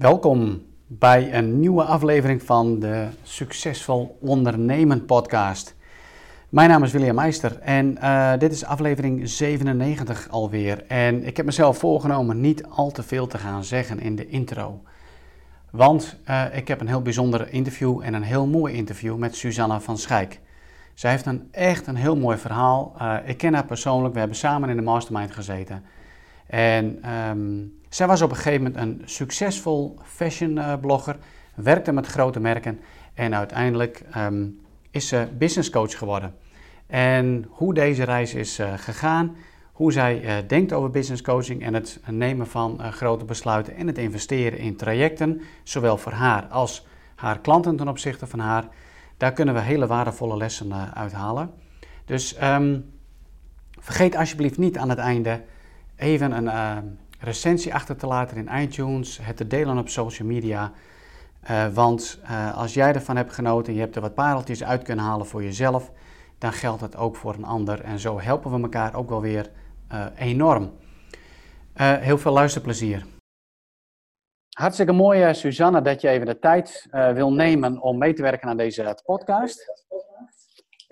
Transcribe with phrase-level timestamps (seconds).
[0.00, 5.76] Welkom bij een nieuwe aflevering van de Succesvol Ondernemen podcast.
[6.48, 10.84] Mijn naam is William Meister en uh, dit is aflevering 97 alweer.
[10.86, 14.82] En ik heb mezelf voorgenomen niet al te veel te gaan zeggen in de intro.
[15.70, 19.80] Want uh, ik heb een heel bijzonder interview en een heel mooi interview met Susanna
[19.80, 20.40] van Schijk.
[20.94, 22.94] Zij heeft een, echt een heel mooi verhaal.
[23.00, 25.84] Uh, ik ken haar persoonlijk, we hebben samen in de mastermind gezeten.
[26.50, 31.16] En um, zij was op een gegeven moment een succesvol fashion uh, blogger,
[31.54, 32.80] werkte met grote merken
[33.14, 34.60] en uiteindelijk um,
[34.90, 36.34] is ze business coach geworden.
[36.86, 39.36] En hoe deze reis is uh, gegaan,
[39.72, 43.98] hoe zij uh, denkt over business coaching en het nemen van grote besluiten en het
[43.98, 48.64] investeren in trajecten, zowel voor haar als haar klanten ten opzichte van haar,
[49.16, 51.50] daar kunnen we hele waardevolle lessen uithalen.
[52.04, 52.90] Dus um,
[53.78, 55.42] vergeet alsjeblieft niet aan het einde
[56.00, 56.76] even een uh,
[57.18, 60.72] recensie achter te laten in iTunes, het te delen op social media.
[61.50, 64.82] Uh, want uh, als jij ervan hebt genoten en je hebt er wat pareltjes uit
[64.82, 65.92] kunnen halen voor jezelf,
[66.38, 67.80] dan geldt het ook voor een ander.
[67.80, 69.50] En zo helpen we elkaar ook wel weer
[70.16, 70.72] enorm.
[71.74, 73.06] heel veel luisterplezier.
[74.50, 78.56] Hartstikke mooi, Suzanne, dat je even de tijd wil nemen om mee te werken aan
[78.56, 79.80] deze podcast.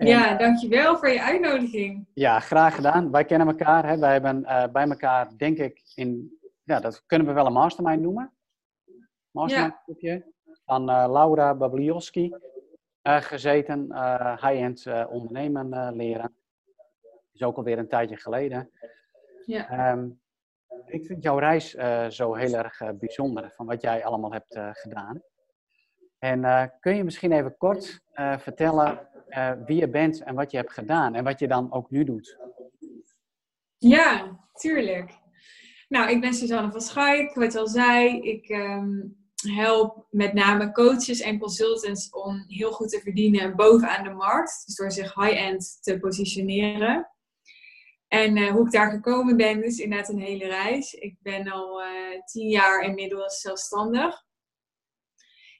[0.07, 2.07] Ja, dankjewel voor je uitnodiging.
[2.13, 3.11] Ja, graag gedaan.
[3.11, 3.87] Wij kennen elkaar.
[3.87, 3.97] Hè.
[3.97, 8.01] Wij hebben uh, bij elkaar, denk ik, in, ja, dat kunnen we wel een mastermind
[8.01, 8.33] noemen.
[9.31, 10.33] Mastermind groepje
[10.65, 12.35] van uh, Laura Babliowski
[13.03, 13.85] uh, gezeten.
[14.41, 16.35] High-end ondernemen leren.
[17.33, 18.71] is ook alweer een tijdje geleden.
[19.45, 19.91] Ja.
[19.91, 20.21] Um,
[20.85, 21.69] ik vind jouw reis
[22.09, 25.21] zo heel erg bijzonder, van wat jij allemaal hebt gedaan.
[26.19, 28.01] En kun je misschien even kort
[28.37, 31.89] vertellen uh, wie je bent en wat je hebt gedaan en wat je dan ook
[31.89, 32.37] nu doet.
[33.77, 35.17] Ja, tuurlijk.
[35.87, 38.21] Nou, ik ben Suzanne van Schaik, wat al zei.
[38.21, 44.09] Ik um, help met name coaches en consultants om heel goed te verdienen bovenaan de
[44.09, 44.63] markt.
[44.65, 47.09] Dus door zich high-end te positioneren.
[48.07, 50.93] En uh, hoe ik daar gekomen ben, is inderdaad een hele reis.
[50.93, 51.87] Ik ben al uh,
[52.25, 54.27] tien jaar inmiddels zelfstandig.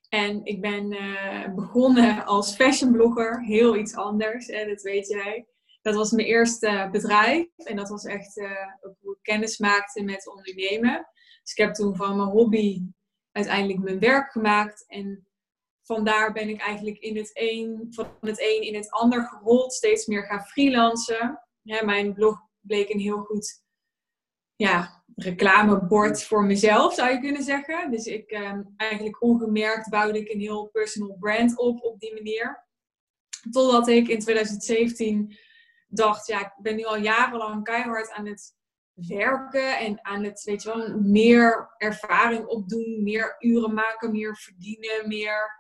[0.10, 5.48] En ik ben uh, begonnen als fashionblogger, heel iets anders, hè, dat weet jij.
[5.82, 8.52] Dat was mijn eerste bedrijf en dat was echt uh,
[9.00, 11.08] hoe ik kennis maakte met ondernemen.
[11.42, 12.82] Dus ik heb toen van mijn hobby
[13.32, 14.86] uiteindelijk mijn werk gemaakt.
[14.88, 15.28] En
[15.82, 20.06] vandaar ben ik eigenlijk in het een, van het een in het ander gerold, steeds
[20.06, 21.42] meer gaan freelancen.
[21.62, 23.64] Mijn blog bleek een heel goed
[24.60, 27.92] ja, reclamebord voor mezelf, zou je kunnen zeggen.
[27.92, 32.68] Dus ik ehm, eigenlijk ongemerkt bouwde ik een heel personal brand op op die manier.
[33.52, 35.38] Totdat ik in 2017
[35.88, 38.56] dacht, ja, ik ben nu al jarenlang keihard aan het
[38.94, 45.08] werken en aan het, weet je wel, meer ervaring opdoen, meer uren maken, meer verdienen,
[45.08, 45.58] meer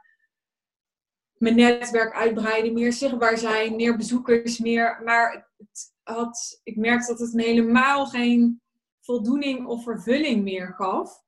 [1.33, 5.01] mijn netwerk uitbreiden, meer zichtbaar zijn, meer bezoekers, meer.
[5.03, 8.61] Maar het had, ik merkte dat het me helemaal geen
[9.09, 11.23] voldoening of vervulling meer gaf.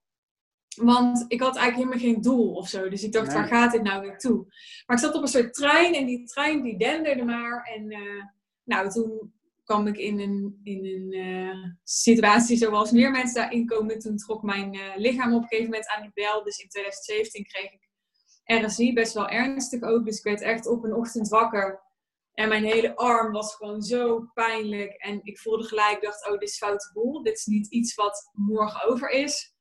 [0.76, 2.90] Want ik had eigenlijk helemaal geen doel of zo.
[2.90, 4.46] Dus ik dacht, waar gaat dit nou naartoe?
[4.86, 7.64] Maar ik zat op een soort trein en die trein die denderde maar.
[7.76, 8.24] En uh,
[8.64, 9.34] nou, toen
[9.64, 14.00] kwam ik in een, in een uh, situatie zoals meer mensen daarin komen.
[14.00, 16.44] Toen trok mijn uh, lichaam op een gegeven moment aan die bel.
[16.44, 17.90] Dus in 2017 kreeg ik
[18.44, 20.06] RSI, best wel ernstig ook.
[20.06, 21.82] Dus ik werd echt op een ochtend wakker.
[22.34, 24.94] En mijn hele arm was gewoon zo pijnlijk.
[24.94, 27.24] En ik voelde gelijk, dacht, oh, dit is foute boel.
[27.24, 29.54] Dit is niet iets wat morgen over is.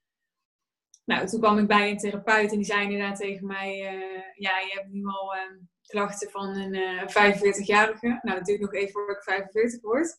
[1.05, 4.59] Nou, toen kwam ik bij een therapeut en die zei inderdaad tegen mij, uh, ja,
[4.59, 5.41] je hebt nu al uh,
[5.87, 8.19] klachten van een uh, eh, 45-jarige.
[8.23, 10.19] Nou, duurt nog even voor ik 45 word.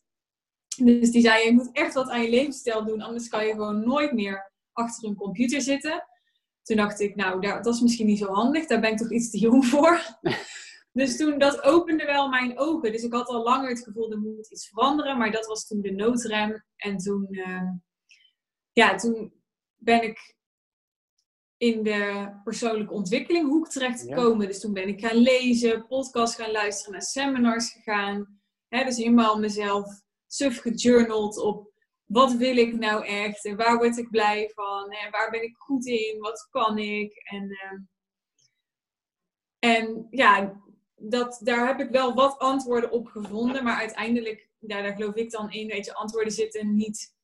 [0.76, 3.84] Dus die zei, je moet echt wat aan je levensstijl doen, anders kan je gewoon
[3.84, 6.06] nooit meer achter een computer zitten.
[6.62, 9.30] Toen dacht ik, nou, dat is misschien niet zo handig, daar ben ik toch iets
[9.30, 10.00] te jong voor.
[10.92, 12.92] Dus toen, dat opende wel mijn ogen.
[12.92, 15.18] Dus ik had al langer het gevoel, er moet iets veranderen.
[15.18, 16.64] Maar dat was toen de noodrem.
[16.76, 17.70] En toen, uh,
[18.72, 19.32] ja, toen
[19.76, 20.36] ben ik
[21.56, 24.46] in de persoonlijke ontwikkeling hoek terechtgekomen.
[24.46, 28.40] Dus toen ben ik gaan lezen, podcast gaan luisteren, naar seminars gegaan.
[28.68, 29.86] Hè, dus helemaal mezelf
[30.26, 31.72] suf gejournald op
[32.04, 35.56] wat wil ik nou echt en waar word ik blij van en waar ben ik
[35.56, 37.14] goed in, wat kan ik.
[37.14, 37.80] En, uh,
[39.58, 40.62] en ja,
[41.02, 43.64] dat, daar heb ik wel wat antwoorden op gevonden.
[43.64, 47.14] Maar uiteindelijk, ja, daar geloof ik dan in, weet je, antwoorden zitten niet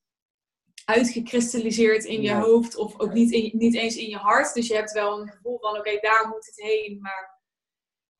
[0.85, 2.75] uitgekristalliseerd in je hoofd.
[2.75, 4.53] Of ook niet, in, niet eens in je hart.
[4.53, 7.01] Dus je hebt wel een gevoel van, oké, daar moet het heen.
[7.01, 7.39] Maar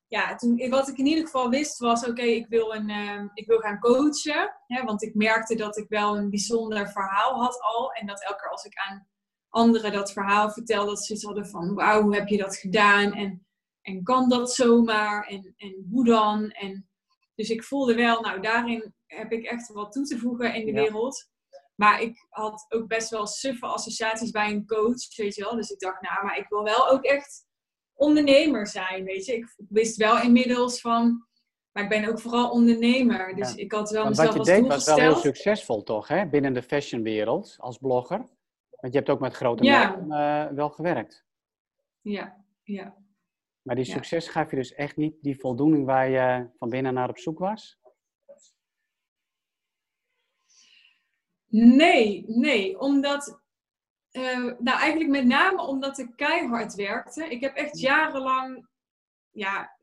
[0.08, 3.48] ja, toen, wat ik in ieder geval wist was, oké, ik wil een uh, ik
[3.48, 4.56] wil gaan coachen.
[4.68, 7.92] Hè, want ik merkte dat ik wel een bijzonder verhaal had al.
[7.92, 9.08] En dat elke keer als ik aan
[9.50, 13.14] anderen dat verhaal vertelde, dat ze iets hadden van, wauw, hoe heb je dat gedaan?
[13.14, 13.48] En,
[13.90, 15.28] en kan dat zomaar?
[15.28, 16.50] En, en hoe dan?
[16.50, 16.90] En,
[17.36, 20.72] dus ik voelde wel, nou, daarin heb ik echt wat toe te voegen in de
[20.72, 21.28] wereld.
[21.76, 25.56] Maar ik had ook best wel suffe associaties bij een coach, weet je wel.
[25.56, 27.46] Dus ik dacht, nou, maar ik wil wel ook echt
[27.94, 29.34] ondernemer zijn, weet je.
[29.34, 31.28] Ik wist wel inmiddels van,
[31.72, 33.36] maar ik ben ook vooral ondernemer.
[33.36, 36.28] Dus ik had wel mezelf wat je deed was wel heel succesvol toch, hè?
[36.28, 38.18] Binnen de fashionwereld als blogger.
[38.70, 39.90] Want je hebt ook met grote ja.
[39.90, 40.06] merken
[40.50, 41.26] uh, wel gewerkt.
[42.02, 42.96] Ja, ja.
[43.70, 47.10] Maar die succes gaf je dus echt niet die voldoening waar je van binnen naar
[47.10, 47.80] op zoek was?
[51.48, 52.80] Nee, nee.
[52.80, 53.42] Omdat,
[54.12, 57.26] uh, nou eigenlijk met name omdat ik keihard werkte.
[57.26, 58.68] Ik heb echt jarenlang,
[59.32, 59.78] ja,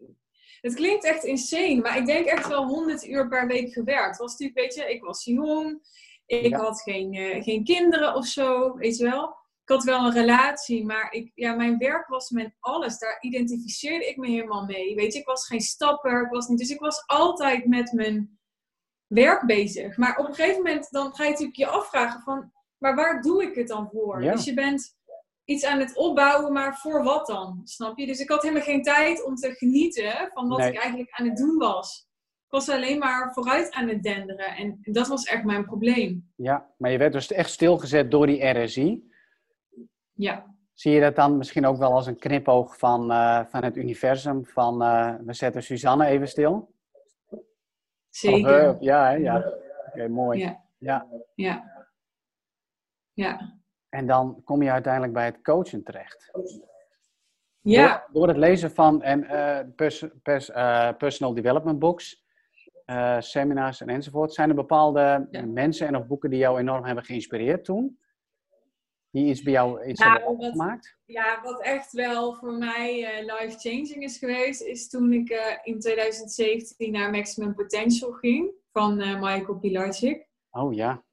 [0.60, 4.18] het klinkt echt insane, maar ik denk echt wel 100 uur per week gewerkt.
[4.18, 5.80] Was natuurlijk, weet je, ik was jong,
[6.26, 9.36] ik had geen, uh, geen kinderen of zo, weet je wel.
[9.66, 12.98] Ik had wel een relatie, maar ik, ja, mijn werk was met alles.
[12.98, 14.94] Daar identificeerde ik me helemaal mee.
[14.94, 18.38] Weet je, ik was geen stapper, ik was niet, dus ik was altijd met mijn
[19.06, 19.96] werk bezig.
[19.96, 23.42] Maar op een gegeven moment dan ga je natuurlijk je afvragen van, maar waar doe
[23.42, 24.20] ik het dan voor?
[24.20, 24.96] Dus je bent
[25.44, 27.60] iets aan het opbouwen, maar voor wat dan?
[27.64, 28.06] Snap je?
[28.06, 31.36] Dus ik had helemaal geen tijd om te genieten van wat ik eigenlijk aan het
[31.36, 32.08] doen was.
[32.44, 36.32] Ik was alleen maar vooruit aan het denderen en dat was echt mijn probleem.
[36.36, 39.14] Ja, maar je werd dus echt stilgezet door die RSI.
[40.16, 40.54] Ja.
[40.72, 44.46] Zie je dat dan misschien ook wel als een knipoog van, uh, van het universum?
[44.46, 46.74] Van uh, we zetten Suzanne even stil?
[48.08, 48.68] Zeker.
[48.68, 49.52] Of, uh, ja, ja.
[49.86, 50.38] Oké, mooi.
[50.38, 50.64] Ja.
[50.78, 51.06] ja.
[51.34, 51.86] Ja.
[53.12, 53.54] ja.
[53.88, 56.30] En dan kom je uiteindelijk bij het coachen terecht.
[57.60, 57.88] Ja.
[57.88, 59.26] Door, door het lezen van en,
[59.74, 60.50] pers, pers,
[60.98, 62.24] personal development books,
[63.18, 67.64] seminars en enzovoort, zijn er bepaalde mensen en of boeken die jou enorm hebben geïnspireerd
[67.64, 67.98] toen?
[69.16, 70.96] Die iets bij jou iets nou, wat, gemaakt?
[71.04, 75.80] Ja, wat echt wel voor mij uh, life-changing is geweest, is toen ik uh, in
[75.80, 80.28] 2017 naar Maximum Potential ging van uh, Michael Pilarczyk.
[80.50, 81.04] Oh ja.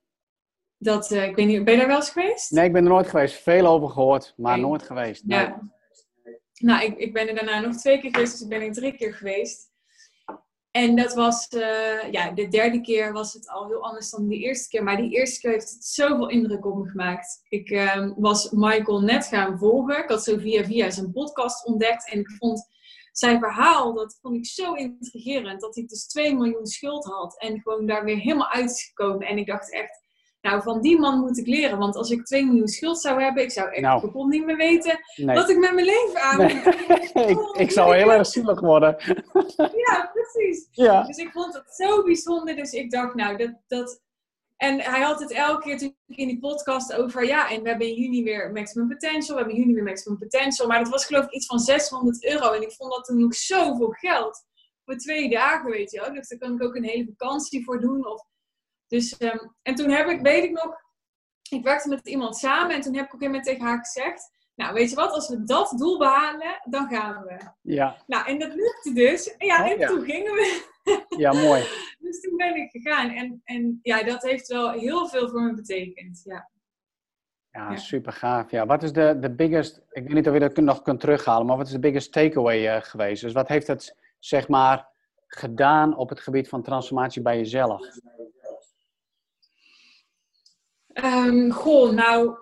[0.77, 2.51] Dat, ik weet niet, ben je daar wel eens geweest?
[2.51, 3.35] Nee, ik ben er nooit geweest.
[3.35, 5.25] Veel over gehoord, maar nooit geweest.
[5.25, 5.39] Nee.
[5.39, 5.61] Ja.
[6.53, 8.94] Nou, ik, ik ben er daarna nog twee keer geweest, dus ik ben er drie
[8.94, 9.71] keer geweest.
[10.73, 14.37] En dat was, uh, ja, de derde keer was het al heel anders dan de
[14.37, 14.83] eerste keer.
[14.83, 17.43] Maar die eerste keer heeft het zoveel indruk op me gemaakt.
[17.49, 20.03] Ik uh, was Michael net gaan volgen.
[20.03, 22.09] Ik had zo via via zijn podcast ontdekt.
[22.09, 22.67] En ik vond
[23.11, 25.61] zijn verhaal, dat vond ik zo intrigerend.
[25.61, 27.39] Dat hij dus 2 miljoen schuld had.
[27.39, 29.27] En gewoon daar weer helemaal uit is gekomen.
[29.27, 30.02] En ik dacht echt,
[30.44, 31.78] nou, van die man moet ik leren.
[31.78, 34.28] Want als ik 2 miljoen schuld zou hebben, ik zou echt nou.
[34.28, 36.66] niet meer weten wat ik met mijn leven aan moet.
[37.30, 38.95] ik, ik zou heel erg zielig worden.
[39.88, 40.68] ja, precies.
[40.72, 41.04] Ja.
[41.04, 42.56] Dus ik vond het zo bijzonder.
[42.56, 44.01] Dus ik dacht, nou, dat, dat...
[44.57, 48.01] En hij had het elke keer in die podcast over, ja, en we hebben in
[48.01, 50.68] juni weer Maximum Potential, we hebben in juni weer Maximum Potential.
[50.68, 52.51] Maar dat was geloof ik iets van 600 euro.
[52.51, 54.45] En ik vond dat toen ook zoveel geld.
[54.86, 56.13] Voor twee dagen, weet je wel.
[56.13, 58.07] Dus daar kan ik ook een hele vakantie voor doen.
[58.07, 58.25] Of
[58.94, 60.81] dus, um, en toen heb ik, weet ik nog,
[61.50, 64.31] ik werkte met iemand samen en toen heb ik ook een moment tegen haar gezegd,
[64.56, 67.38] nou weet je wat, als we dat doel behalen, dan gaan we.
[67.62, 67.98] Ja.
[68.07, 69.36] Nou, en dat lukte dus.
[69.38, 70.62] En ja, oh, en toen gingen we.
[71.18, 71.63] ja, mooi.
[72.00, 75.54] dus toen ben ik gegaan en, en ja, dat heeft wel heel veel voor me
[75.54, 76.50] betekend, ja.
[77.51, 78.51] Ja, ja, super gaaf.
[78.51, 81.45] Ja, wat is de, de biggest, ik weet niet of je dat nog kunt terughalen,
[81.45, 83.21] maar wat is de biggest takeaway uh, geweest?
[83.21, 84.88] Dus wat heeft het, zeg maar,
[85.28, 87.81] gedaan op het gebied van transformatie bij jezelf?
[90.94, 92.38] Um, goh, nou.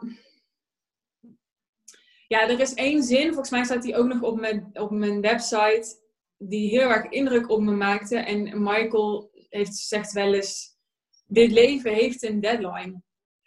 [2.27, 5.21] Ja, er is één zin, volgens mij staat die ook nog op mijn, op mijn
[5.21, 5.99] website,
[6.37, 8.17] die heel erg indruk op me maakte.
[8.17, 10.77] En Michael heeft zegt wel eens:
[11.25, 13.01] Dit leven heeft een deadline.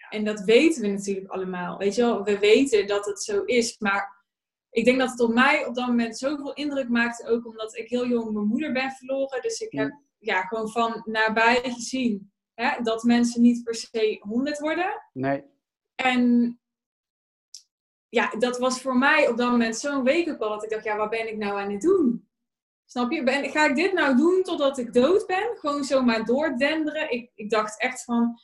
[0.08, 1.78] En dat weten we natuurlijk allemaal.
[1.78, 3.78] Weet je wel, we weten dat het zo is.
[3.78, 4.24] Maar
[4.70, 7.28] ik denk dat het op mij op dat moment zoveel indruk maakte.
[7.28, 9.42] Ook omdat ik heel jong mijn moeder ben verloren.
[9.42, 12.82] Dus ik heb ja, gewoon van nabij gezien Hè?
[12.82, 15.02] Dat mensen niet per se 100 worden.
[15.12, 15.44] Nee.
[15.94, 16.58] En
[18.08, 21.10] ja, dat was voor mij op dat moment zo'n wake-up dat ik dacht, ja, wat
[21.10, 22.28] ben ik nou aan het doen?
[22.84, 23.22] Snap je?
[23.22, 25.56] Ben, ga ik dit nou doen totdat ik dood ben?
[25.56, 27.10] Gewoon zomaar doordenderen?
[27.10, 28.38] Ik, ik dacht echt van,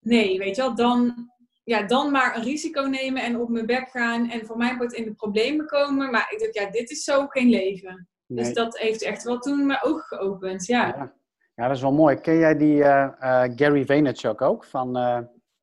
[0.00, 1.30] nee, weet je wel, dan,
[1.64, 4.92] ja, dan maar een risico nemen en op mijn bek gaan en voor mij wordt
[4.92, 6.10] in de problemen komen.
[6.10, 8.08] Maar ik dacht, ja, dit is zo geen leven.
[8.26, 10.86] Dus dat heeft echt wel toen mijn ogen geopend, ja.
[10.86, 11.14] ja.
[11.60, 12.16] Ja, dat is wel mooi.
[12.16, 14.64] Ken jij die uh, uh, Gary Vaynerchuk ook?
[14.64, 15.18] Van uh,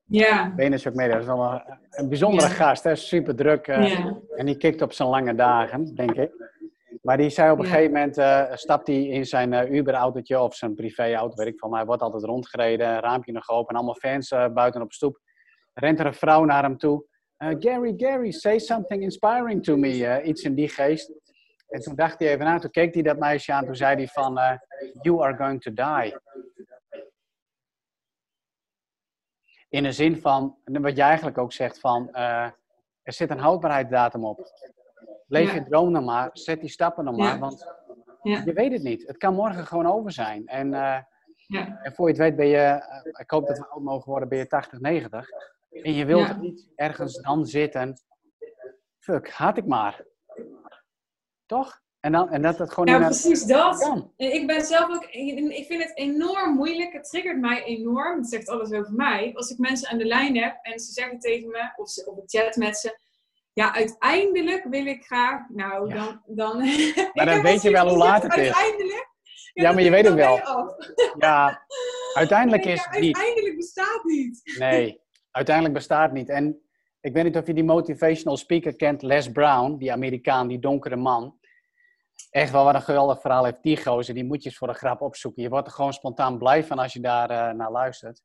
[0.05, 0.53] ja.
[0.55, 1.13] Vaynerchuk Media.
[1.13, 2.83] Dat is wel een, een bijzondere gast.
[2.83, 2.95] Hè?
[2.95, 3.67] Super druk.
[3.67, 6.31] En die kikt op zijn lange dagen, denk ik.
[7.01, 8.15] Maar die zei op een gegeven moment,
[8.59, 12.23] stapt hij in zijn Uber-autootje of zijn privé-auto, weet ik van, maar hij wordt altijd
[12.23, 15.19] rondgereden, raampje nog open, allemaal fans buiten op stoep.
[15.73, 17.05] Rent er een vrouw naar hem toe
[17.37, 20.21] Gary, Gary, say something inspiring to me.
[20.23, 21.11] Iets in die geest.
[21.67, 24.07] En toen dacht hij even na, toen keek hij dat meisje aan, toen zei hij
[24.07, 24.57] van, uh,
[25.01, 26.17] you are going to die.
[29.69, 34.51] In de zin van, wat jij eigenlijk ook zegt van, er zit een houdbaarheidsdatum op.
[35.27, 37.65] Leef je droom dan maar, zet die stappen dan maar, want
[38.21, 38.41] ja.
[38.45, 39.07] je weet het niet.
[39.07, 40.47] Het kan morgen gewoon over zijn.
[40.47, 40.69] En,
[41.47, 41.79] ja.
[41.81, 42.81] en voor je het weet ben je,
[43.19, 45.29] ik hoop dat we oud mogen worden, ben je 80, 90.
[45.69, 47.93] En je wilt niet ergens dan zitten.
[48.99, 50.05] Fuck, had ik maar.
[51.47, 51.81] Toch?
[51.99, 52.99] En, dan, en dat het gewoon.
[52.99, 54.03] Ja, precies dat.
[54.15, 55.05] Ik ben zelf ook.
[55.05, 56.93] Ik vind het enorm moeilijk.
[56.93, 58.17] Het triggert mij enorm.
[58.17, 59.31] Het zegt alles over mij.
[59.35, 62.17] Als ik mensen aan de lijn heb en ze zeggen tegen me, of ze op
[62.17, 62.99] een chat met ze.
[63.53, 65.49] Ja, uiteindelijk wil ik graag.
[65.49, 66.21] Nou, dan.
[66.25, 66.57] dan
[67.13, 68.53] maar dan weet je wel hoe laat het is.
[68.53, 69.15] Uiteindelijk.
[69.53, 70.39] Ja, maar je weet het wel.
[71.17, 71.65] Ja,
[72.13, 73.15] uiteindelijk is niet.
[73.15, 74.41] Uiteindelijk bestaat niet.
[74.57, 75.01] Nee,
[75.31, 76.29] uiteindelijk bestaat niet.
[76.29, 76.66] En
[77.07, 80.95] ik weet niet of je die motivational speaker kent, Les Brown, die Amerikaan, die donkere
[80.95, 81.39] man.
[82.29, 84.13] Echt wel wat een geweldig verhaal heeft die gozer.
[84.13, 85.43] Die moet je eens voor de grap opzoeken.
[85.43, 88.21] Je wordt er gewoon spontaan blij van als je daar uh, naar luistert.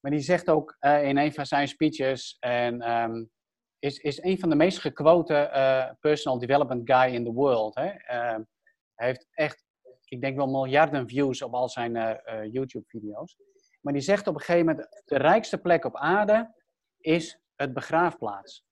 [0.00, 3.30] Maar die zegt ook uh, in een van zijn speeches, en um,
[3.78, 7.74] is, is een van de meest gequote uh, personal development guy in the world.
[7.74, 7.88] Hè?
[7.88, 8.42] Ehm,
[8.94, 9.64] hij heeft echt,
[10.04, 13.36] ik denk wel miljarden views op al zijn YouTube-video's.
[13.80, 16.54] Maar die zegt op een gegeven moment: de rijkste plek op aarde
[16.98, 18.64] is het begraafplaats.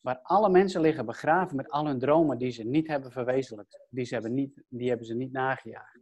[0.00, 3.80] Waar alle mensen liggen begraven met al hun dromen die ze niet hebben verwezenlijkt.
[3.90, 5.98] Die, ze hebben, niet, die hebben ze niet nagejaagd.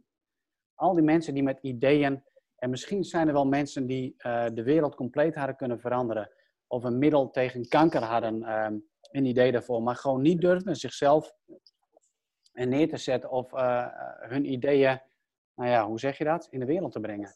[0.73, 2.23] Al die mensen die met ideeën,
[2.55, 6.31] en misschien zijn er wel mensen die uh, de wereld compleet hadden kunnen veranderen.
[6.67, 9.83] Of een middel tegen kanker hadden, um, een idee daarvoor.
[9.83, 11.33] Maar gewoon niet durfden zichzelf
[12.51, 13.87] neer te zetten of uh,
[14.19, 15.01] hun ideeën,
[15.53, 17.35] nou ja, hoe zeg je dat, in de wereld te brengen.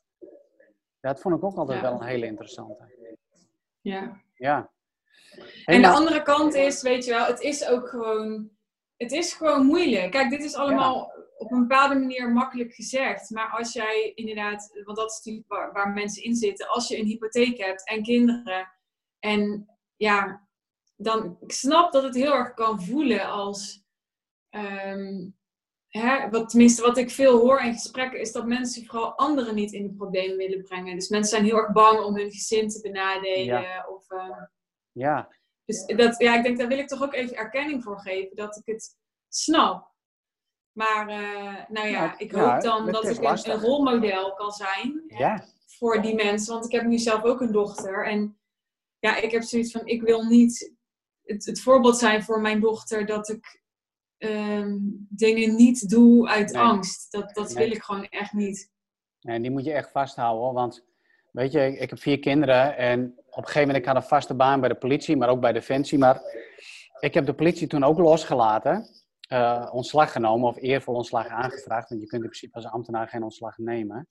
[1.00, 2.96] Dat vond ik ook altijd wel een hele interessante.
[3.82, 4.22] Ja.
[4.42, 4.72] Ja.
[5.66, 8.50] En de andere kant is, weet je wel, het is ook gewoon,
[8.98, 10.12] het is gewoon moeilijk.
[10.12, 13.30] Kijk, dit is allemaal op een bepaalde manier makkelijk gezegd.
[13.30, 16.98] Maar als jij inderdaad, want dat is natuurlijk waar, waar, mensen in zitten, als je
[17.00, 18.72] een hypotheek hebt en kinderen.
[19.20, 20.48] En ja,
[20.96, 23.84] dan ik snap dat het heel erg kan voelen als.
[24.50, 25.30] Ehm,
[25.92, 29.72] hè, wat, tenminste, wat ik veel hoor in gesprekken, is dat mensen vooral anderen niet
[29.72, 30.96] in de problemen willen brengen.
[30.96, 33.90] Dus mensen zijn heel erg bang om hun gezin te benadelen.
[33.90, 34.44] Of, uh,
[34.92, 35.30] ja.
[35.66, 38.58] Dus dat, ja, ik denk, daar wil ik toch ook even erkenning voor geven, dat
[38.58, 39.90] ik het snap.
[40.72, 45.46] Maar uh, nou ja, ik hoop dan dat ik een, een, rolmodel kan zijn ja.
[45.66, 46.54] voor die mensen.
[46.54, 48.06] Want ik heb nu zelf ook een dochter.
[48.06, 48.40] En
[49.00, 50.76] ja, ik heb zoiets van, ik wil niet
[51.24, 53.61] het, het voorbeeld zijn voor mijn dochter dat ik
[54.24, 57.12] um, dingen niet doe uit angst.
[57.12, 58.72] Dat, dat wil ik gewoon echt niet.
[59.22, 60.54] Nee, die moet je echt vasthouden.
[60.54, 60.86] Want
[61.32, 64.34] weet je, ik heb vier kinderen en op een gegeven moment ik had een vaste
[64.34, 65.98] baan bij de politie, maar ook bij Defensie.
[65.98, 66.22] Maar
[67.00, 68.86] ik heb de politie toen ook losgelaten,
[69.32, 71.90] uh, ontslag genomen of eervol ontslag aangevraagd.
[71.90, 74.08] Want je kunt in principe als ambtenaar geen ontslag nemen.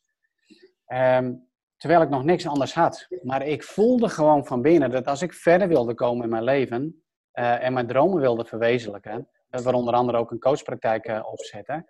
[0.87, 3.07] Um, terwijl ik nog niks anders had.
[3.23, 7.02] Maar ik voelde gewoon van binnen dat als ik verder wilde komen in mijn leven
[7.35, 11.87] uh, en mijn dromen wilde verwezenlijken, waar onder andere ook een coachpraktijk uh, opzetten,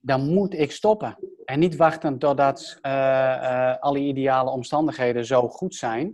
[0.00, 1.18] dan moet ik stoppen.
[1.44, 6.12] En niet wachten totdat uh, alle ideale omstandigheden zo goed zijn.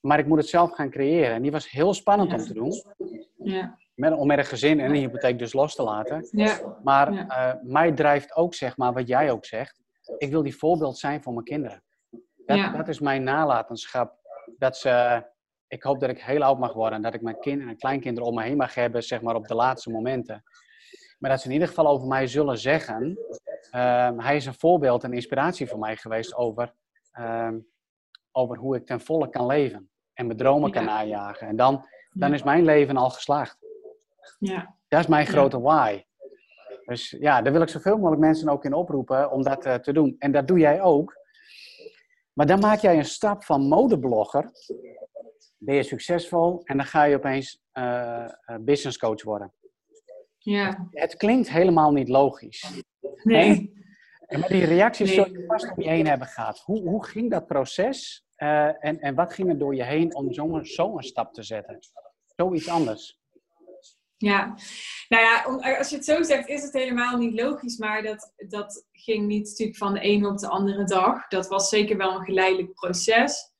[0.00, 1.34] Maar ik moet het zelf gaan creëren.
[1.34, 2.36] En die was heel spannend ja.
[2.36, 2.72] om te doen.
[3.36, 3.78] Ja.
[3.94, 6.28] Met, om met een gezin en een hypotheek dus los te laten.
[6.30, 6.78] Ja.
[6.82, 7.60] Maar ja.
[7.62, 9.80] mij drijft ook, zeg maar, wat jij ook zegt.
[10.18, 11.82] Ik wil die voorbeeld zijn voor mijn kinderen.
[12.46, 14.14] Dat, dat is mijn nalatenschap.
[14.58, 15.24] Dat ze
[15.72, 18.28] ik hoop dat ik heel oud mag worden en dat ik mijn kinderen en kleinkinderen
[18.28, 20.42] om me heen mag hebben, zeg maar op de laatste momenten.
[21.18, 23.18] Maar dat ze in ieder geval over mij zullen zeggen,
[23.74, 26.74] uh, hij is een voorbeeld en inspiratie voor mij geweest over,
[27.18, 27.52] uh,
[28.32, 31.46] over hoe ik ten volle kan leven en mijn dromen kan najagen.
[31.46, 33.58] En dan, dan is mijn leven al geslaagd.
[34.38, 34.76] Ja.
[34.88, 36.04] Dat is mijn grote why.
[36.84, 39.92] Dus ja, daar wil ik zoveel mogelijk mensen ook in oproepen om dat uh, te
[39.92, 40.16] doen.
[40.18, 41.20] En dat doe jij ook.
[42.32, 44.50] Maar dan maak jij een stap van modeblogger
[45.64, 48.26] ben je succesvol en dan ga je opeens uh,
[48.60, 49.52] business coach worden.
[50.38, 50.88] Ja.
[50.90, 52.82] Het klinkt helemaal niet logisch.
[53.22, 53.80] Nee.
[54.26, 55.24] En, maar die reacties nee.
[55.24, 56.58] zul je vast om je heen hebben gehad.
[56.58, 60.32] Hoe, hoe ging dat proces uh, en, en wat ging er door je heen om
[60.32, 61.78] zo'n zo een stap te zetten?
[62.36, 63.20] Zoiets anders.
[64.16, 64.54] Ja,
[65.08, 65.42] nou ja,
[65.78, 67.76] als je het zo zegt, is het helemaal niet logisch.
[67.78, 71.28] Maar dat, dat ging niet natuurlijk van de ene op de andere dag.
[71.28, 73.51] Dat was zeker wel een geleidelijk proces.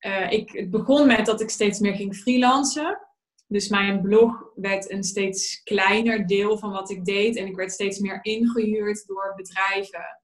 [0.00, 2.98] Uh, ik, het begon met dat ik steeds meer ging freelancen.
[3.46, 7.36] Dus mijn blog werd een steeds kleiner deel van wat ik deed.
[7.36, 10.20] En ik werd steeds meer ingehuurd door bedrijven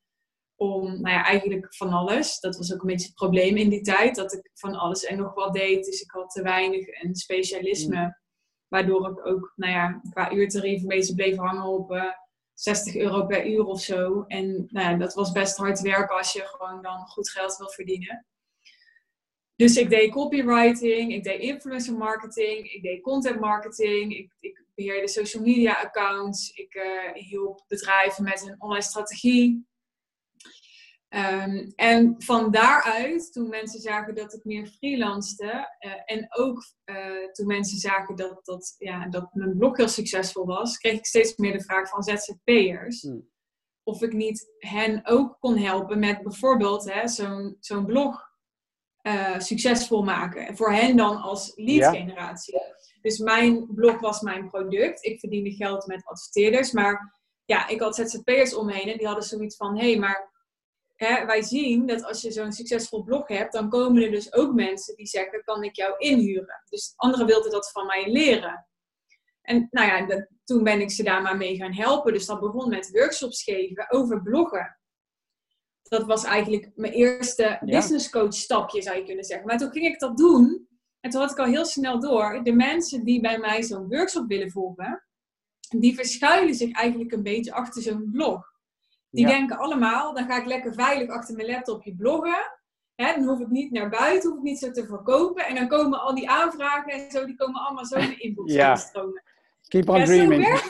[0.56, 2.40] om, nou ja, eigenlijk van alles.
[2.40, 5.18] Dat was ook een beetje het probleem in die tijd, dat ik van alles en
[5.18, 5.84] nog wat deed.
[5.84, 8.18] Dus ik had te weinig een specialisme, mm.
[8.68, 12.14] waardoor ik ook, nou ja, qua uurtarief een beetje bleef hangen op
[12.54, 14.24] 60 euro per uur of zo.
[14.26, 17.70] En nou ja, dat was best hard werken als je gewoon dan goed geld wil
[17.70, 18.26] verdienen.
[19.56, 25.08] Dus ik deed copywriting, ik deed influencer marketing, ik deed content marketing, ik, ik beheerde
[25.08, 29.66] social media accounts, ik uh, hielp bedrijven met een online strategie.
[31.08, 37.32] Um, en van daaruit, toen mensen zagen dat ik meer freelancede uh, en ook uh,
[37.32, 41.37] toen mensen zagen dat, dat, ja, dat mijn blog heel succesvol was, kreeg ik steeds
[41.37, 43.02] meer de vraag van ZZP'ers.
[43.02, 43.28] Hmm.
[43.82, 48.33] Of ik niet hen ook kon helpen met bijvoorbeeld zo'n zo'n blog
[49.06, 50.46] uh, succesvol maken.
[50.46, 52.61] En voor hen dan als lead generatie.
[53.00, 55.04] Dus mijn blog was mijn product.
[55.04, 56.73] Ik verdiende geld met adverteerders.
[56.73, 60.30] Maar ja, ik had ZZP'ers omheen en die hadden zoiets van: hé, hey, maar
[60.94, 64.54] hè, wij zien dat als je zo'n succesvol blog hebt, dan komen er dus ook
[64.54, 66.62] mensen die zeggen: kan ik jou inhuren?
[66.68, 68.66] Dus anderen wilden dat van mij leren.
[69.42, 72.12] En nou ja, dat, toen ben ik ze daar maar mee gaan helpen.
[72.12, 74.78] Dus dat begon met workshops geven over bloggen
[75.88, 79.46] dat was eigenlijk mijn eerste business coach stapje, zou je kunnen zeggen.
[79.46, 80.68] Maar toen ging ik dat doen.
[81.00, 84.28] En toen had ik al heel snel door, de mensen die bij mij zo'n workshop
[84.28, 85.04] willen volgen,
[85.68, 88.52] die verschuilen zich eigenlijk een beetje achter zo'n blog.
[89.10, 92.52] Die denken allemaal, dan ga ik lekker veilig achter mijn laptopje bloggen.
[92.94, 95.46] Hè, dan hoef ik niet naar buiten, hoef ik niet zo te verkopen.
[95.46, 98.52] En dan komen al die aanvragen en zo, die komen allemaal zo in de inbox
[98.52, 98.76] ja.
[98.76, 99.22] stromen.
[99.68, 100.46] Keep on dreaming.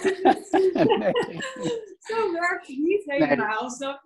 [0.75, 1.93] Zo werkt het niet.
[1.99, 3.77] zo werkt het niet helemaal.
[3.79, 3.97] Nee.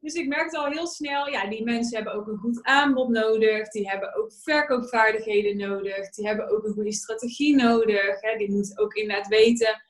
[0.00, 3.68] Dus ik merkte al heel snel, ja, die mensen hebben ook een goed aanbod nodig.
[3.68, 6.10] Die hebben ook verkoopvaardigheden nodig.
[6.10, 8.20] Die hebben ook een goede strategie nodig.
[8.20, 8.36] Hè.
[8.36, 9.82] Die moeten ook inderdaad weten,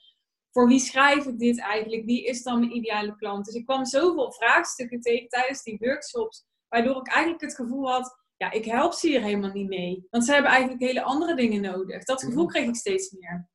[0.52, 2.04] voor wie schrijf ik dit eigenlijk?
[2.04, 3.44] Wie is dan mijn ideale klant?
[3.44, 8.20] Dus ik kwam zoveel vraagstukken tegen tijdens die workshops, waardoor ik eigenlijk het gevoel had,
[8.36, 10.06] ja, ik help ze hier helemaal niet mee.
[10.10, 12.04] Want ze hebben eigenlijk hele andere dingen nodig.
[12.04, 12.52] Dat gevoel mhm.
[12.52, 13.50] kreeg ik steeds meer.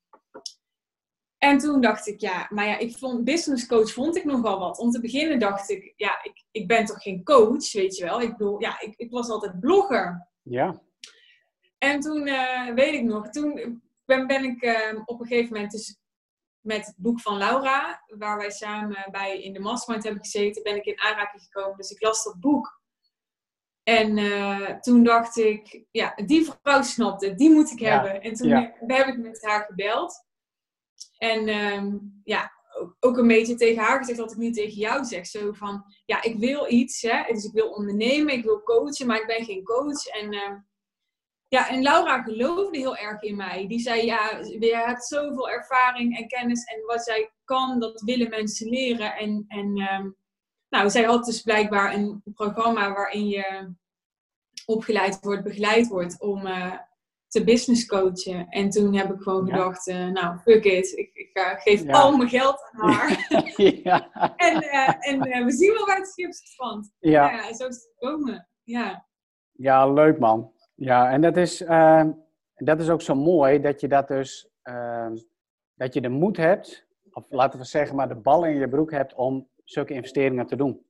[1.38, 4.78] En toen dacht ik, ja, maar ja, ik vond business coach vond ik nogal wat.
[4.78, 8.22] Om te beginnen dacht ik, ja, ik, ik ben toch geen coach, weet je wel.
[8.22, 10.28] Ik bedoel, ja, ik, ik was altijd blogger.
[10.42, 10.82] Ja.
[11.78, 15.72] En toen, uh, weet ik nog, toen ben, ben ik uh, op een gegeven moment
[15.72, 16.00] dus
[16.60, 20.76] met het boek van Laura, waar wij samen bij in de mastermind hebben gezeten, ben
[20.76, 21.78] ik in aanraking gekomen.
[21.78, 22.82] Dus ik las dat boek.
[23.84, 28.22] En uh, toen dacht ik, ja, die vrouw snapte, die moet ik hebben.
[28.22, 28.74] En toen ja.
[28.88, 30.26] heb ik met haar gebeld.
[31.18, 32.52] En um, ja,
[33.00, 35.26] ook een beetje tegen haar gezegd wat ik nu tegen jou zeg.
[35.26, 37.34] Zo van, ja, ik wil iets, hè.
[37.34, 40.06] Dus ik wil ondernemen, ik wil coachen, maar ik ben geen coach.
[40.06, 40.56] En, uh,
[41.48, 43.68] ja, en Laura geloofde heel erg in mij.
[43.68, 46.64] Die zei, ja, je hebt zoveel ervaring en kennis.
[46.64, 49.16] En wat zij kan, dat willen mensen leren.
[49.16, 50.16] En, en um,
[50.70, 53.76] nou, zij had dus blijkbaar een programma waarin je
[54.66, 56.48] opgeleid wordt, begeleid wordt om...
[56.48, 56.74] Uh,
[57.28, 58.48] te business coachen.
[58.50, 60.92] En toen heb ik gewoon gedacht, uh, nou, fuck it.
[60.98, 63.28] Ik, ik uh, geef al mijn geld aan haar.
[63.84, 64.12] ja.
[64.36, 66.92] En, uh, en we zien wel waar het schip strandt.
[67.00, 67.32] Ja.
[67.32, 67.54] ja.
[67.54, 68.48] zo is het gekomen.
[68.64, 69.06] Ja.
[69.52, 70.52] ja, leuk man.
[70.76, 71.58] Ja, en dat is,
[72.56, 75.16] dat is ook zo mooi dat je dat dus, ehm,
[75.74, 78.92] dat je de moed hebt, of laten we zeggen maar de bal in je broek
[78.92, 80.86] hebt om zulke investeringen te doen.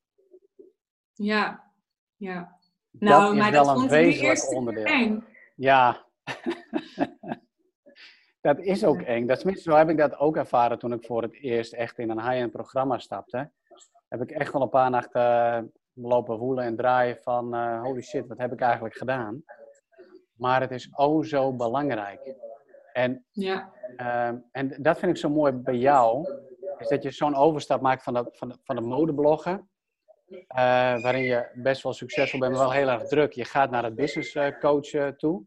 [1.14, 1.72] Ja,
[2.16, 2.58] ja.
[2.92, 5.22] Nou, maar dat vond ik niet eerst onderdeel.
[5.56, 6.07] Ja,
[8.48, 9.26] dat is ook eng.
[9.26, 12.22] Dat, zo heb ik dat ook ervaren toen ik voor het eerst echt in een
[12.22, 13.52] high-end programma stapte.
[14.08, 15.64] Heb ik echt wel een paar nachten eh,
[15.94, 19.44] lopen woelen en draaien van uh, holy shit, wat heb ik eigenlijk gedaan?
[20.34, 22.36] Maar het is oh zo belangrijk.
[22.94, 23.72] En, ja.
[23.98, 26.30] Uh, en dat vind ik zo mooi bij jou,
[26.78, 29.70] is dat je zo'n overstap maakt van de, van de, van de modebloggen,
[30.30, 33.32] uh, waarin je best wel succesvol bent, maar wel heel erg druk.
[33.32, 35.46] Je gaat naar het business coach toe.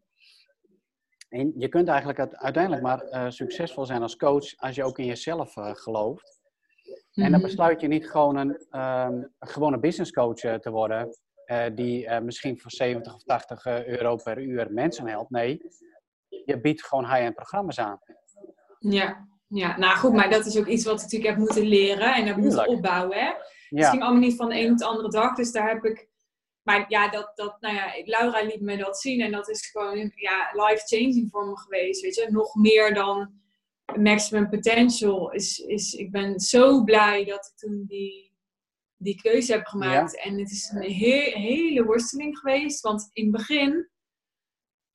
[1.30, 5.06] En je kunt eigenlijk uiteindelijk maar uh, succesvol zijn als coach als je ook in
[5.06, 6.38] jezelf uh, gelooft.
[7.12, 7.42] En dan mhm.
[7.42, 11.18] besluit je niet gewoon een, um, een gewone business coach uh, te worden,
[11.74, 15.30] die misschien voor 70 of 80 euro per uur mensen helpt.
[15.30, 15.60] Nee,
[16.44, 17.98] je biedt gewoon high-end programma's aan.
[18.78, 22.14] Ja, ja, nou goed, maar dat is ook iets wat ik natuurlijk heb moeten leren
[22.14, 23.18] en heb moeten opbouwen.
[23.18, 23.32] Hè?
[23.68, 26.09] Het ging allemaal niet van de een op de andere dag, dus daar heb ik
[26.62, 30.12] maar ja, dat, dat, nou ja, Laura liet me dat zien en dat is gewoon
[30.14, 32.02] ja, life-changing voor me geweest.
[32.02, 33.40] Weet je, nog meer dan
[33.96, 35.32] maximum potential.
[35.32, 38.32] Is, is, ik ben zo blij dat ik toen die,
[38.96, 40.20] die keuze heb gemaakt.
[40.20, 43.90] En het is een hele worsteling geweest, want in het begin,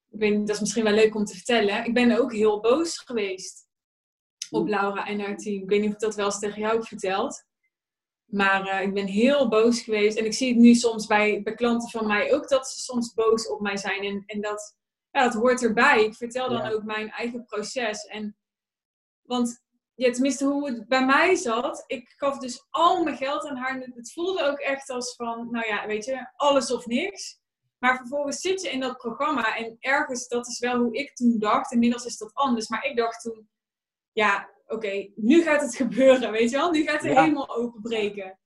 [0.09, 2.97] ik weet, dat is misschien wel leuk om te vertellen, ik ben ook heel boos
[2.97, 3.63] geweest
[4.49, 5.61] op Laura en haar team.
[5.61, 7.43] Ik weet niet of ik dat wel eens tegen jou heb verteld.
[8.25, 10.17] Maar eh, ik ben heel boos geweest.
[10.17, 13.13] En ik zie het nu soms bij, bij klanten van mij ook dat ze soms
[13.13, 14.03] boos op mij zijn.
[14.03, 14.77] En, en dat,
[15.11, 16.03] ja, dat hoort erbij.
[16.03, 18.05] Ik vertel dan ook mijn eigen proces.
[18.05, 18.37] En,
[19.21, 19.63] want
[19.95, 23.79] ja, tenminste hoe het bij mij zat, ik gaf dus al mijn geld aan haar.
[23.79, 27.39] Het voelde ook echt als van, nou ja, weet je, alles of niks.
[27.77, 31.39] Maar vervolgens zit je in dat programma en ergens, dat is wel hoe ik toen
[31.39, 31.71] dacht.
[31.71, 32.67] Inmiddels is dat anders.
[32.67, 33.49] Maar ik dacht toen,
[34.11, 36.71] ja, oké, nu gaat het gebeuren, weet je wel.
[36.71, 38.39] Nu gaat het helemaal openbreken.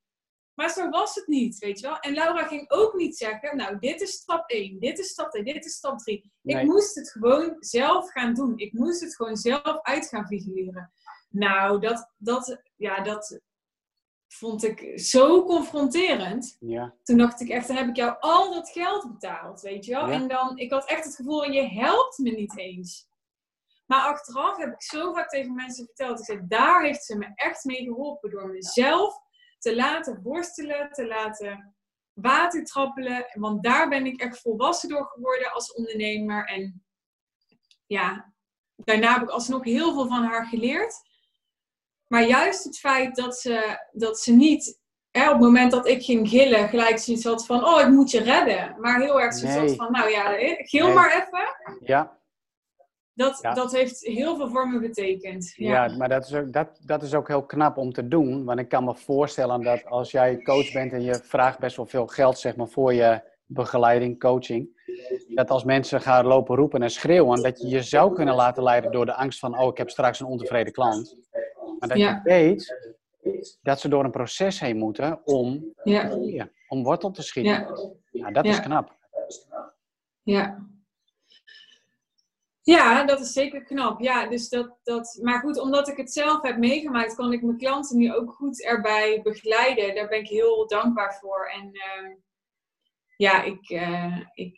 [0.53, 1.99] Maar zo was het niet, weet je wel.
[1.99, 5.43] En Laura ging ook niet zeggen, nou, dit is stap 1, dit is stap 2,
[5.43, 6.32] dit is stap 3.
[6.43, 8.58] Ik moest het gewoon zelf gaan doen.
[8.58, 10.91] Ik moest het gewoon zelf uit gaan figureren.
[11.29, 13.39] Nou, dat, dat, ja, dat
[14.27, 16.55] vond ik zo confronterend.
[16.60, 16.95] Ja.
[17.03, 20.08] Toen dacht ik echt, dan heb ik jou al dat geld betaald, weet je wel.
[20.08, 23.08] En dan, ik had echt het gevoel, je helpt me niet eens.
[23.89, 26.19] Maar achteraf heb ik zo vaak tegen mensen verteld.
[26.19, 28.30] Ik zei, daar heeft ze me echt mee geholpen.
[28.30, 29.15] Door mezelf
[29.60, 31.75] te laten worstelen, te laten
[32.13, 33.25] watertrappelen.
[33.34, 36.45] Want daar ben ik echt volwassen door geworden als ondernemer.
[36.45, 36.86] En
[37.86, 38.34] ja,
[38.75, 41.02] daarna heb ik alsnog heel veel van haar geleerd.
[42.08, 44.80] Maar juist het feit dat ze, dat ze niet
[45.12, 48.12] hè, op het moment dat ik ging gillen, gelijk zoiets had van: Oh, ik moet
[48.12, 48.80] je redden.
[48.80, 49.75] Maar heel erg zoiets nee.
[49.75, 51.78] van: Nou ja, gil maar even.
[51.80, 52.18] Ja.
[53.19, 55.53] Dat, dat heeft heel veel voor me betekend.
[55.55, 58.45] Ja, ja maar dat is, ook, dat, dat is ook heel knap om te doen.
[58.45, 61.86] Want ik kan me voorstellen dat als jij coach bent en je vraagt best wel
[61.86, 64.69] veel geld zeg maar, voor je begeleiding, coaching.
[65.27, 68.91] Dat als mensen gaan lopen roepen en schreeuwen, dat je je zou kunnen laten leiden
[68.91, 71.17] door de angst van, oh, ik heb straks een ontevreden klant.
[71.79, 72.93] Maar dat je weet
[73.62, 76.49] dat ze door een proces heen moeten om, ja.
[76.67, 77.53] om wortel te schieten.
[78.12, 78.21] Ja.
[78.21, 78.97] Nou, dat is knap.
[80.21, 80.67] Ja.
[82.69, 84.01] Ja, dat is zeker knap.
[84.01, 87.58] Ja, dus dat, dat, maar goed, omdat ik het zelf heb meegemaakt, kan ik mijn
[87.58, 89.95] klanten nu ook goed erbij begeleiden.
[89.95, 91.51] Daar ben ik heel dankbaar voor.
[91.55, 92.15] En uh,
[93.15, 94.58] ja, ik, uh, ik,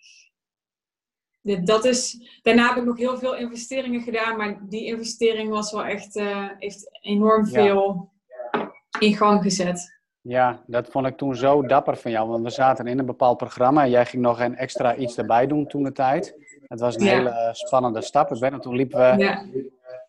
[1.65, 5.85] dat is, daarna heb ik nog heel veel investeringen gedaan, maar die investering was wel
[5.85, 8.11] echt, uh, heeft enorm veel
[8.51, 8.71] ja.
[8.99, 9.99] in gang gezet.
[10.21, 13.37] Ja, dat vond ik toen zo dapper van jou, want we zaten in een bepaald
[13.37, 16.35] programma en jij ging nog een extra iets erbij doen toen de tijd.
[16.71, 17.11] Het was een ja.
[17.11, 18.29] hele spannende stap.
[18.29, 19.23] Weet nog, toen liepen we...
[19.23, 19.45] Ja.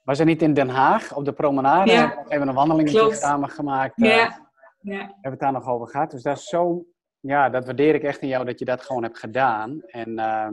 [0.03, 1.91] Was er niet in Den Haag op de promenade?
[1.91, 2.09] Ja.
[2.09, 3.93] We hebben een wandeling samen gemaakt.
[3.97, 4.07] Ja.
[4.07, 4.35] Uh,
[4.81, 4.99] ja.
[4.99, 6.11] Hebben het daar nog over gehad.
[6.11, 6.85] Dus dat is zo...
[7.21, 9.83] Ja, dat waardeer ik echt in jou dat je dat gewoon hebt gedaan.
[9.87, 10.49] En uh,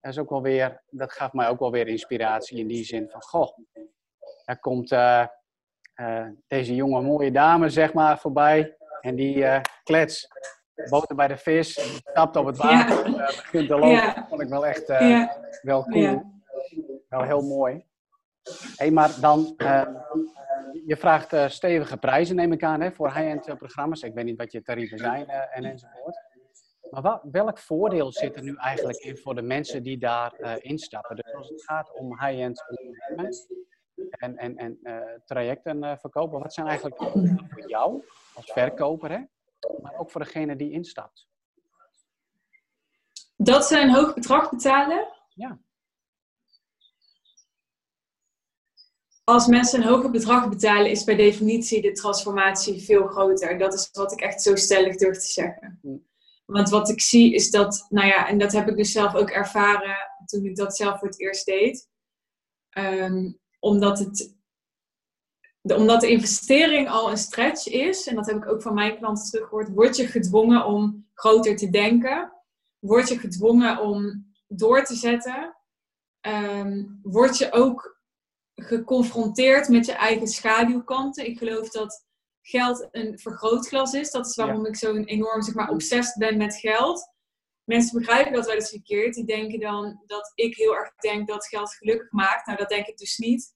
[0.00, 0.82] dat is ook wel weer...
[0.90, 3.22] Dat gaf mij ook wel weer inspiratie in die zin van...
[3.22, 3.58] Goh,
[4.44, 5.26] er komt uh,
[6.46, 8.76] deze jonge mooie dame zeg maar voorbij.
[9.00, 9.46] En die
[9.82, 10.28] klets
[10.88, 13.18] boter bij de vis, stapt op het water, ja.
[13.18, 13.88] uh, begint te lopen.
[13.88, 14.14] Ja.
[14.14, 15.36] Dat vond ik wel echt uh, ja.
[15.62, 16.22] wel cool.
[17.08, 17.84] Wel heel mooi.
[18.76, 19.86] Hey, maar dan, uh,
[20.86, 24.02] je vraagt stevige prijzen neem ik aan hè, voor high-end programma's.
[24.02, 26.28] Ik weet niet wat je tarieven zijn en enzovoort.
[26.90, 31.16] Maar wat, welk voordeel zit er nu eigenlijk in voor de mensen die daar instappen?
[31.16, 33.36] Dus als het gaat om high-end ondernemen
[34.10, 34.78] en, en, en
[35.24, 39.20] trajecten verkopen, wat zijn eigenlijk voor jou als verkoper, hè?
[40.00, 41.28] Ook voor degene die instapt?
[43.36, 45.08] Dat ze een hoog bedrag betalen?
[45.34, 45.60] Ja.
[49.24, 53.58] Als mensen een hoger bedrag betalen, is per definitie de transformatie veel groter.
[53.58, 55.78] Dat is wat ik echt zo stellig durf te zeggen.
[55.82, 55.96] Hm.
[56.46, 59.30] Want wat ik zie is dat, nou ja, en dat heb ik dus zelf ook
[59.30, 61.88] ervaren toen ik dat zelf voor het eerst deed.
[62.78, 64.39] Um, omdat het
[65.60, 68.98] de, omdat de investering al een stretch is, en dat heb ik ook van mijn
[68.98, 72.32] klanten teruggehoord, word je gedwongen om groter te denken.
[72.78, 75.56] Word je gedwongen om door te zetten.
[76.26, 78.00] Um, word je ook
[78.54, 81.26] geconfronteerd met je eigen schaduwkanten.
[81.26, 82.06] Ik geloof dat
[82.42, 84.10] geld een vergrootglas is.
[84.10, 84.68] Dat is waarom ja.
[84.68, 87.08] ik zo enorm zeg maar, obsessed ben met geld.
[87.64, 89.14] Mensen begrijpen dat wel eens verkeerd.
[89.14, 92.46] Die denken dan dat ik heel erg denk dat geld gelukkig maakt.
[92.46, 93.54] Nou, dat denk ik dus niet.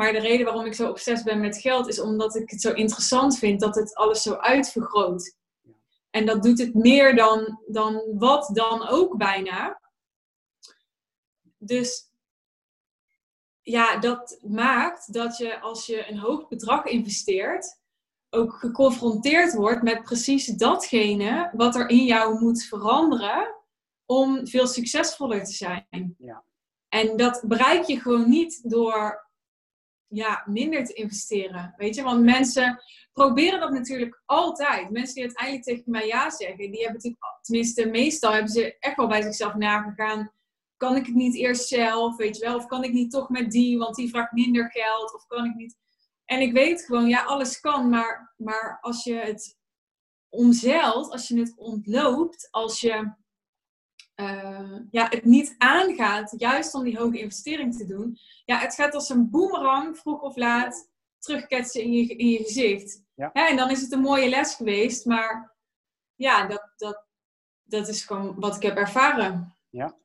[0.00, 2.72] Maar de reden waarom ik zo obsessief ben met geld is omdat ik het zo
[2.72, 5.36] interessant vind dat het alles zo uitvergroot.
[6.10, 9.80] En dat doet het meer dan, dan wat dan ook bijna.
[11.58, 12.10] Dus
[13.62, 17.80] ja, dat maakt dat je als je een hoog bedrag investeert,
[18.30, 23.54] ook geconfronteerd wordt met precies datgene wat er in jou moet veranderen
[24.06, 26.14] om veel succesvoller te zijn.
[26.18, 26.44] Ja.
[26.88, 29.28] En dat bereik je gewoon niet door
[30.10, 31.74] ja, minder te investeren.
[31.76, 34.90] Weet je, want mensen proberen dat natuurlijk altijd.
[34.90, 38.96] Mensen die uiteindelijk tegen mij ja zeggen, die hebben natuurlijk, tenminste, meestal hebben ze echt
[38.96, 40.32] wel bij zichzelf nagegaan.
[40.76, 42.56] Kan ik het niet eerst zelf, weet je wel?
[42.56, 45.14] Of kan ik niet toch met die, want die vraagt minder geld?
[45.14, 45.76] Of kan ik niet.
[46.24, 49.58] En ik weet gewoon, ja, alles kan, maar, maar als je het
[50.28, 53.12] omzeilt, als je het ontloopt, als je
[54.20, 58.94] uh, ja, het niet aangaat, juist om die hoge investering te doen, ja, het gaat
[58.94, 63.02] als een boemerang, vroeg of laat, terugketsen in je, in je gezicht.
[63.14, 63.32] Ja.
[63.32, 65.56] en dan is het een mooie les geweest, maar
[66.14, 67.04] ja, dat, dat,
[67.62, 69.56] dat is gewoon wat ik heb ervaren.
[69.68, 69.96] Ja,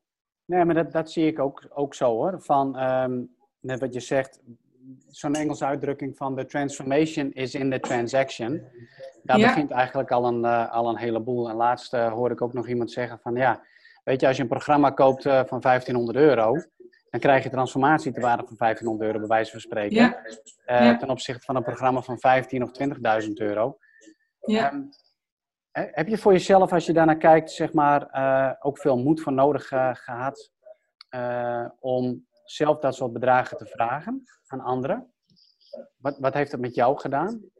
[0.45, 2.41] nee, maar dat, dat zie ik ook, ook zo hoor.
[2.41, 3.23] Van, ehm,
[3.59, 4.41] net wat je zegt,
[5.07, 8.61] zo'n Engelse uitdrukking van the transformation is in the transaction.
[9.23, 11.49] Daar begint eigenlijk al een, uh, al een heleboel.
[11.49, 13.61] En laatst uh, hoorde ik ook nog iemand zeggen van ja,
[14.05, 16.53] weet je, als je een programma koopt uh, van 1500 euro,
[17.09, 20.21] dan krijg je transformatie te waarde van 1500 euro, bij wijze van spreken.
[20.65, 20.97] Ja.
[20.97, 22.69] Ten opzichte van een programma van 15 of
[23.23, 23.77] 20.000 euro.
[24.39, 24.73] Ja.
[24.73, 24.89] Um,
[25.71, 28.07] heb je voor jezelf, als je daarnaar kijkt, zeg maar,
[28.59, 30.51] ook veel moed voor nodig gehad
[31.79, 35.13] om zelf dat soort bedragen te vragen aan anderen?
[35.97, 37.51] Wat, wat heeft het met jou gedaan?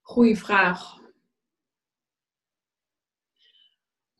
[0.00, 1.01] Goeie vraag.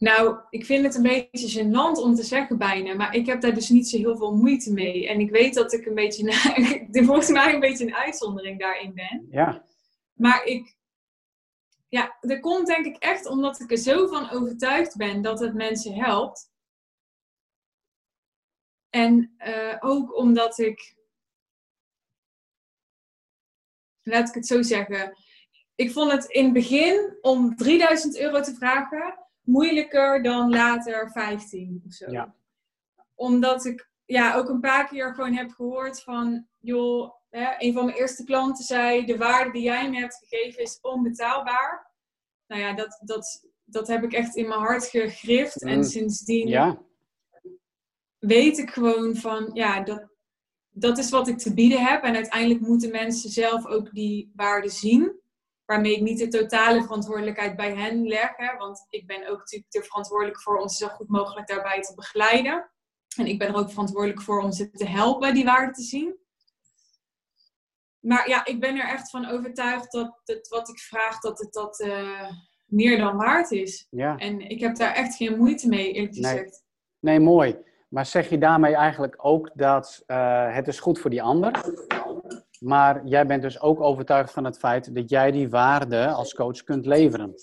[0.03, 3.55] Nou, ik vind het een beetje gênant om te zeggen bijna, maar ik heb daar
[3.55, 5.09] dus niet zo heel veel moeite mee.
[5.09, 6.33] En ik weet dat ik een beetje,
[7.07, 9.27] volgens mij een beetje een uitzondering daarin ben.
[9.31, 9.65] Ja.
[10.13, 10.77] Maar ik,
[11.89, 15.55] ja, dat komt denk ik echt omdat ik er zo van overtuigd ben dat het
[15.55, 16.51] mensen helpt.
[18.91, 20.97] En uh, ook omdat ik,
[24.03, 25.19] laat ik het zo zeggen,
[25.75, 31.83] ik vond het in het begin om 3000 euro te vragen moeilijker dan later 15
[31.87, 32.11] of zo.
[32.11, 32.35] Ja.
[33.15, 37.85] Omdat ik ja, ook een paar keer gewoon heb gehoord van, joh, hè, een van
[37.85, 41.91] mijn eerste klanten zei, de waarde die jij me hebt gegeven is onbetaalbaar.
[42.47, 45.63] Nou ja, dat, dat, dat heb ik echt in mijn hart gegrift.
[45.63, 45.83] En mm.
[45.83, 46.79] sindsdien ja
[48.23, 50.07] weet ik gewoon van, ja, dat,
[50.71, 52.03] dat is wat ik te bieden heb.
[52.03, 55.21] En uiteindelijk moeten mensen zelf ook die waarde zien.
[55.73, 58.37] Waarmee ik niet de totale verantwoordelijkheid bij hen leg.
[58.37, 61.81] Hè, want ik ben ook natuurlijk er verantwoordelijk voor om ze zo goed mogelijk daarbij
[61.81, 62.71] te begeleiden.
[63.17, 66.17] En ik ben er ook verantwoordelijk voor om ze te helpen die waarde te zien.
[67.99, 71.53] Maar ja, ik ben er echt van overtuigd dat het wat ik vraag, dat het
[71.53, 72.31] dat uh,
[72.67, 73.87] meer dan waard is.
[73.91, 74.17] Ja.
[74.17, 76.65] En ik heb daar echt geen moeite mee, eerlijk gezegd.
[77.01, 77.57] Nee, nee mooi.
[77.89, 81.51] Maar zeg je daarmee eigenlijk ook dat uh, het is goed voor die ander,
[82.63, 86.63] maar jij bent dus ook overtuigd van het feit dat jij die waarde als coach
[86.63, 87.35] kunt leveren?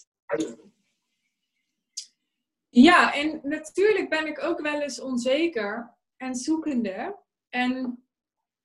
[2.70, 7.18] Ja, en natuurlijk ben ik ook wel eens onzeker en zoekende.
[7.50, 8.04] En,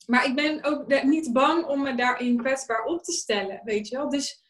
[0.06, 3.96] maar ik ben ook niet bang om me daarin kwetsbaar op te stellen, weet je
[3.96, 4.08] wel.
[4.08, 4.42] Dus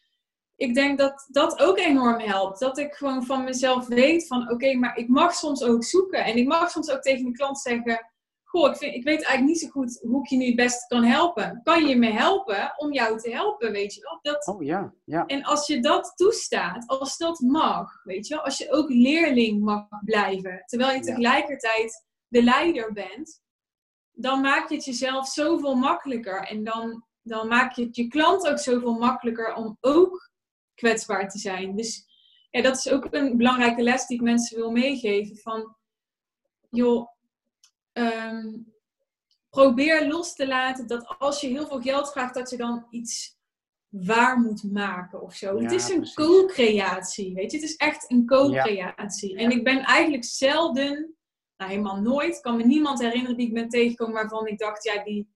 [0.55, 2.59] ik denk dat dat ook enorm helpt.
[2.59, 6.23] Dat ik gewoon van mezelf weet van oké, maar ik mag soms ook zoeken.
[6.23, 8.11] En ik mag soms ook tegen mijn klant zeggen,
[8.55, 10.87] goh, ik, vind, ik weet eigenlijk niet zo goed hoe ik je nu het beste
[10.87, 11.61] kan helpen.
[11.63, 14.19] Kan je me helpen om jou te helpen, weet je wel?
[14.21, 15.25] Dat, oh ja, ja.
[15.25, 18.43] En als je dat toestaat, als dat mag, weet je wel?
[18.43, 23.43] Als je ook leerling mag blijven, terwijl je tegelijkertijd de leider bent,
[24.11, 26.39] dan maak je het jezelf zoveel makkelijker.
[26.43, 30.29] En dan, dan maak je het je klant ook zoveel makkelijker om ook
[30.73, 31.75] kwetsbaar te zijn.
[31.75, 32.05] Dus
[32.49, 35.37] ja, dat is ook een belangrijke les die ik mensen wil meegeven.
[35.37, 35.75] Van,
[36.69, 37.07] joh,
[37.95, 38.53] ehm,
[39.49, 43.37] probeer los te laten dat als je heel veel geld vraagt, dat je dan iets
[43.89, 45.59] waar moet maken of zo.
[45.59, 47.57] het is een co-creatie, weet je.
[47.57, 49.37] Het is echt een co-creatie.
[49.37, 51.15] En ik ben eigenlijk zelden,
[51.57, 55.03] nou helemaal nooit, kan me niemand herinneren die ik ben tegengekomen waarvan ik dacht, ja,
[55.03, 55.29] die,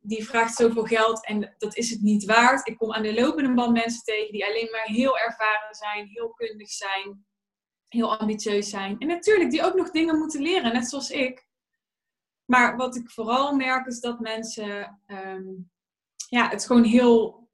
[0.00, 2.68] die vraagt zoveel geld en dat is het niet waard.
[2.68, 6.30] Ik kom aan de lopende band mensen tegen die alleen maar heel ervaren zijn, heel
[6.30, 7.26] kundig zijn,
[7.94, 8.98] heel ambitieus zijn.
[8.98, 11.46] En natuurlijk, die ook nog dingen moeten leren, net zoals ik.
[12.44, 15.44] Maar wat ik vooral merk is dat mensen ehm,
[16.28, 17.48] ja, het gewoon heel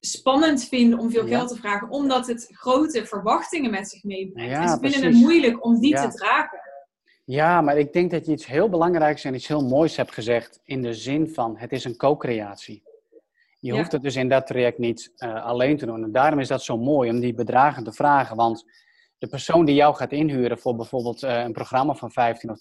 [0.00, 4.54] spannend vinden om veel geld te vragen, omdat het grote verwachtingen met zich meebrengt.
[4.54, 6.58] en ze vinden het moeilijk om die te dragen.
[7.24, 10.60] Ja, maar ik denk dat je iets heel belangrijks en iets heel moois hebt gezegd
[10.64, 12.82] in de zin van het is een co-creatie.
[13.60, 16.02] Je hoeft het dus in dat traject niet uh, alleen te doen.
[16.02, 18.36] En daarom is dat zo mooi om die bedragen te vragen.
[18.36, 18.64] Want
[19.18, 22.58] de persoon die jou gaat inhuren voor bijvoorbeeld uh, een programma van 15 of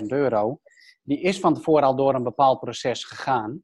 [0.00, 0.60] 20.000 euro,
[1.02, 3.62] die is van tevoren al door een bepaald proces gegaan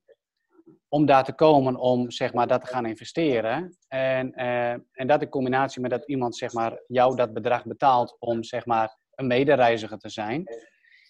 [0.89, 3.77] om daar te komen om zeg maar, dat te gaan investeren.
[3.89, 8.17] En, uh, en dat in combinatie met dat iemand zeg maar, jou dat bedrag betaalt
[8.19, 10.45] om zeg maar, een medereiziger te zijn.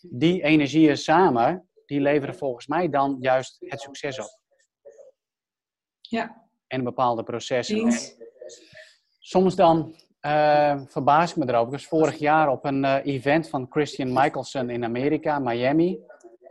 [0.00, 4.40] Die energieën samen, die leveren volgens mij dan juist het succes op.
[6.00, 6.48] Ja.
[6.66, 7.92] En bepaalde processen.
[9.18, 9.94] Soms dan
[10.26, 11.66] uh, verbaas ik me erover.
[11.66, 15.98] Ik was vorig jaar op een uh, event van Christian Michelson in Amerika, Miami.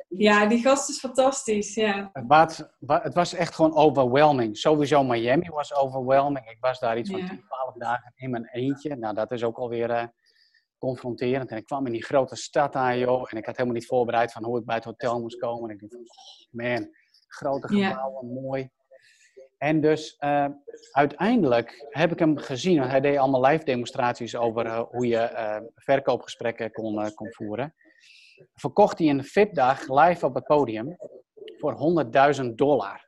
[0.07, 2.09] Ja, die gast is fantastisch, ja.
[2.13, 4.57] Het was, het was echt gewoon overwhelming.
[4.57, 6.49] Sowieso Miami was overwhelming.
[6.49, 7.27] Ik was daar iets van Ja.
[7.27, 8.95] 10, 12 dagen in mijn eentje.
[8.95, 10.03] Nou, dat is ook alweer eh
[10.77, 11.49] confronterend.
[11.49, 13.25] En ik kwam in die grote stad aan, joh.
[13.31, 15.69] En ik had helemaal niet voorbereid van hoe ik bij het hotel moest komen.
[15.69, 16.89] En ik dacht, van, oh, man,
[17.27, 17.89] grote Ja.
[17.89, 18.69] gebouwen, mooi.
[19.59, 20.45] En dus eh,
[20.91, 22.79] uiteindelijk heb ik hem gezien.
[22.79, 27.75] Want hij deed allemaal live demonstraties over eh, hoe je eh, verkoopgesprekken kon, kon voeren.
[28.53, 30.97] Verkocht hij een VIP-dag live op het podium
[31.57, 32.03] voor
[32.41, 33.05] 100.000 dollar.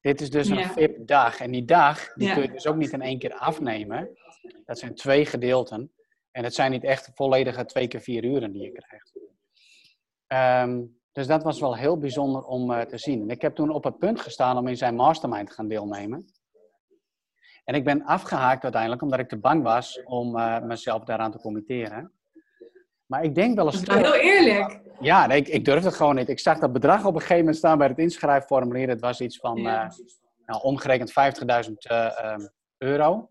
[0.00, 0.64] Dit is dus een.
[0.64, 1.40] VIP-dag.
[1.40, 2.34] En die dag die Ja.
[2.34, 4.10] kun je dus ook niet in één keer afnemen.
[4.64, 5.92] Dat zijn twee gedeelten.
[6.30, 9.12] En het zijn niet echt volledige twee keer vier uren die je krijgt.
[10.26, 10.82] Ehm,
[11.14, 13.22] dus dat was wel heel bijzonder om eh, te zien.
[13.22, 16.24] En ik heb toen op het punt gestaan om in zijn mastermind te gaan deelnemen.
[17.64, 21.38] En ik ben afgehaakt uiteindelijk omdat ik te bang was om eh, mezelf daaraan te
[21.38, 22.12] committeren.
[23.06, 24.80] Maar ik denk wel eens Dat is heel eerlijk.
[25.00, 26.28] Ja, nee, ik, ik durfde het gewoon niet.
[26.28, 28.88] Ik zag dat bedrag op een gegeven moment staan bij het inschrijfformulier.
[28.88, 29.88] Het was iets van eh,
[30.46, 31.14] nou, omgerekend 50.000
[31.76, 32.40] eh, ehm,
[32.78, 33.28] euro.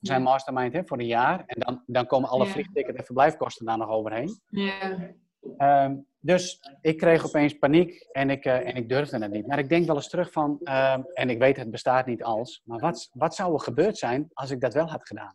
[0.00, 1.42] Zijn mastermind hè, voor een jaar.
[1.46, 2.50] En dan, dan komen alle Ja.
[2.50, 4.40] vliegticket en verblijfkosten daar nog overheen.
[4.50, 5.14] Ja.
[5.56, 9.46] Ehm, dus ik kreeg opeens paniek en ik, eh, en ik durfde het niet.
[9.46, 12.62] Maar ik denk wel eens terug van, ehm, en ik weet het bestaat niet als,
[12.64, 15.34] maar wat, wat zou er gebeurd zijn als ik dat wel had gedaan?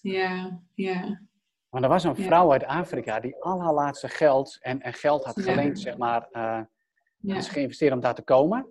[0.00, 0.60] Ja.
[0.74, 1.20] Ja.
[1.68, 2.22] Want er was een Ja.
[2.24, 5.42] vrouw uit Afrika die al haar laatste geld en, en geld had Ja.
[5.42, 6.60] geleend, zeg maar, eh,
[7.16, 7.36] Ja.
[7.36, 8.66] is geïnvesteerd om daar te komen.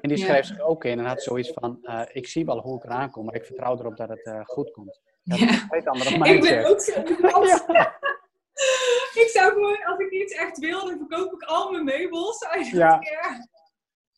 [0.00, 2.76] En die schreef zich ook in en had zoiets van, eh, ik zie wel hoe
[2.76, 5.00] ik eraan kom, maar ik vertrouw erop dat het goed komt.
[5.24, 5.66] Dat is Ja.
[5.70, 6.64] een andere Ik mindset.
[7.20, 7.62] ben ook zo.
[9.16, 12.46] Ik zou gewoon, als ik iets echt wil, dan verkoop ik al mijn meubels.
[12.70, 13.00] Ja.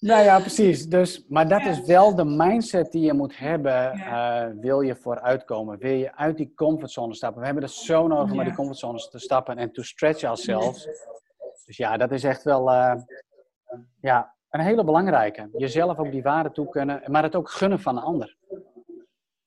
[0.01, 0.87] Nou ja, precies.
[0.87, 1.69] Dus, maar dat Ja.
[1.71, 3.73] is wel de mindset die je moet hebben.
[3.73, 4.47] Ja.
[4.47, 5.79] eh, wil je vooruitkomen?
[5.79, 7.39] Wil je uit die comfortzone stappen?
[7.41, 8.37] We hebben het zo nodig om Ja.
[8.39, 10.89] uit die comfortzone te stappen en to stretch ourselves.
[11.65, 12.95] Dus ja, dat is echt wel eh,
[14.01, 15.49] ja, een hele belangrijke.
[15.53, 18.37] Jezelf ook die waarde toe kunnen, maar het ook gunnen van een ander.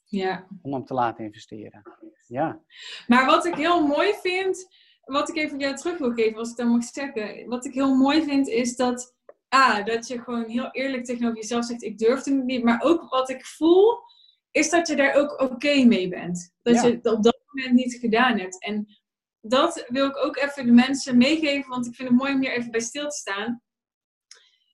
[0.04, 0.48] Ja.
[0.62, 1.82] Om hem te laten investeren.
[2.28, 2.60] Ja,
[3.08, 4.68] Maar wat ik heel mooi vind,
[5.04, 7.48] wat ik even jou terug wil geven, als ik dat mag zeggen.
[7.48, 9.16] Wat ik heel mooi vind, is dat,
[9.50, 12.64] ah, dat je gewoon heel eerlijk tegenover jezelf zegt, ik durfde het niet.
[12.64, 13.98] Maar ook wat ik voel,
[14.52, 16.54] is dat je daar ook oké mee bent.
[16.62, 16.86] Dat Ja.
[16.86, 18.64] je het op dat moment niet gedaan hebt.
[18.64, 18.88] En
[19.42, 22.52] dat wil ik ook even de mensen meegeven, want ik vind het mooi om hier
[22.52, 23.62] even bij stil te staan.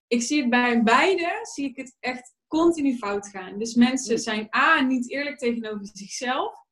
[0.08, 3.60] Ik zie het bij beide, zie ik het echt continu fout gaan.
[3.60, 6.66] Dus mensen zijn A, niet eerlijk tegenover zichzelf.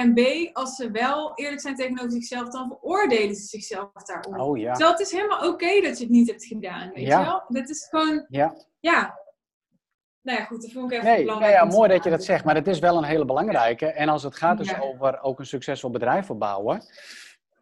[0.00, 4.40] En B, als ze wel eerlijk zijn tegenover zichzelf, dan veroordelen ze zichzelf daarom.
[4.40, 4.70] oh ja.
[4.72, 7.18] Terwijl het is helemaal oké dat je het niet hebt gedaan, weet Ja.
[7.18, 7.42] je wel?
[7.48, 8.54] Dat is gewoon, ja.
[8.80, 9.18] ja.
[10.22, 11.54] Nou ja, goed, dat vond ik even Nee, nou belangrijk.
[11.54, 13.86] ja, om te mooi dat je dat zegt, maar het is wel een hele belangrijke.
[13.86, 14.78] En als het gaat dus Ja.
[14.78, 16.82] over ook een succesvol bedrijf opbouwen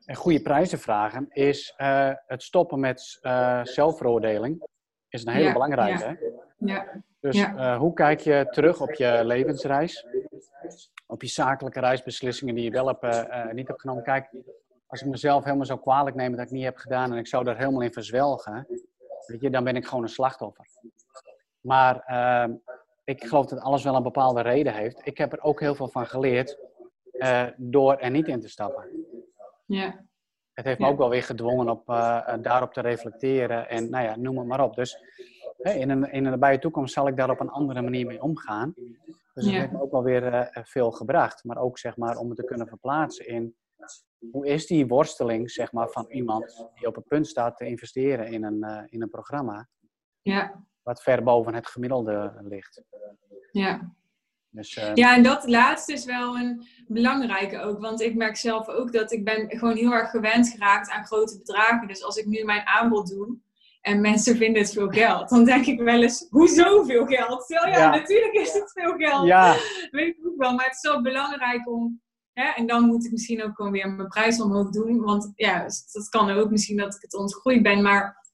[0.05, 4.63] en goede prijzen vragen, is eh, het stoppen met eh, zelfveroordeling
[5.09, 6.05] is een hele Ja, belangrijke.
[6.05, 6.09] ja.
[6.09, 6.15] hè?
[6.73, 7.57] Ja, Dus Ja.
[7.57, 10.07] eh, hoe kijk je terug op je levensreis?
[11.11, 14.03] Op je zakelijke reisbeslissingen die je wel hebt, eh, eh, niet hebt genomen.
[14.03, 14.31] Kijk,
[14.87, 17.45] als ik mezelf helemaal zo kwalijk neem dat ik niet heb gedaan en ik zou
[17.45, 18.67] daar helemaal in verzwelgen,
[19.27, 20.67] weet je, dan ben ik gewoon een slachtoffer.
[21.61, 22.53] Maar ehm,
[23.05, 25.01] ik geloof dat alles wel een bepaalde reden heeft.
[25.07, 26.59] Ik heb er ook heel veel van geleerd
[27.13, 28.85] eh, door er niet in te stappen.
[29.67, 30.05] ja,
[30.53, 30.91] Het heeft me Ja.
[30.93, 34.75] ook wel weer gedwongen eh, daarop te reflecteren en nou ja, noem het maar op.
[34.75, 35.03] Dus
[35.59, 38.75] in, een, in een nabije toekomst zal ik daar op een andere manier mee omgaan.
[39.39, 39.59] Dus Ja.
[39.61, 41.45] heeft me ook wel weer eh, veel gebracht.
[41.45, 43.57] Maar ook zeg maar om het te kunnen verplaatsen in
[44.31, 48.27] hoe is die worsteling zeg maar, van iemand die op het punt staat te investeren
[48.27, 49.69] in een, eh, in een programma
[50.23, 52.83] ja, wat ver boven het gemiddelde ligt.
[53.53, 53.97] ja.
[54.51, 57.81] Dus, eh, Ja, en dat laatste is wel een belangrijke ook.
[57.81, 61.39] Want ik merk zelf ook dat ik ben gewoon heel erg gewend geraakt aan grote
[61.39, 61.89] bedragen.
[61.89, 63.37] Dus als ik nu mijn aanbod doe
[63.89, 67.47] en mensen vinden het veel geld, dan denk ik wel eens, hoezo veel geld?
[67.47, 67.91] Terwijl ja, Ja.
[67.91, 69.27] natuurlijk is het veel geld.
[69.27, 69.57] ja,
[69.91, 70.55] Weet ik ook wel.
[70.55, 72.03] Maar het is wel belangrijk om...
[72.33, 75.01] Hè, en dan moet ik misschien ook gewoon weer mijn prijs omhoog doen.
[75.01, 77.83] Want ja, dat kan ook misschien dat ik het ontgroeid ben.
[77.83, 78.27] Maar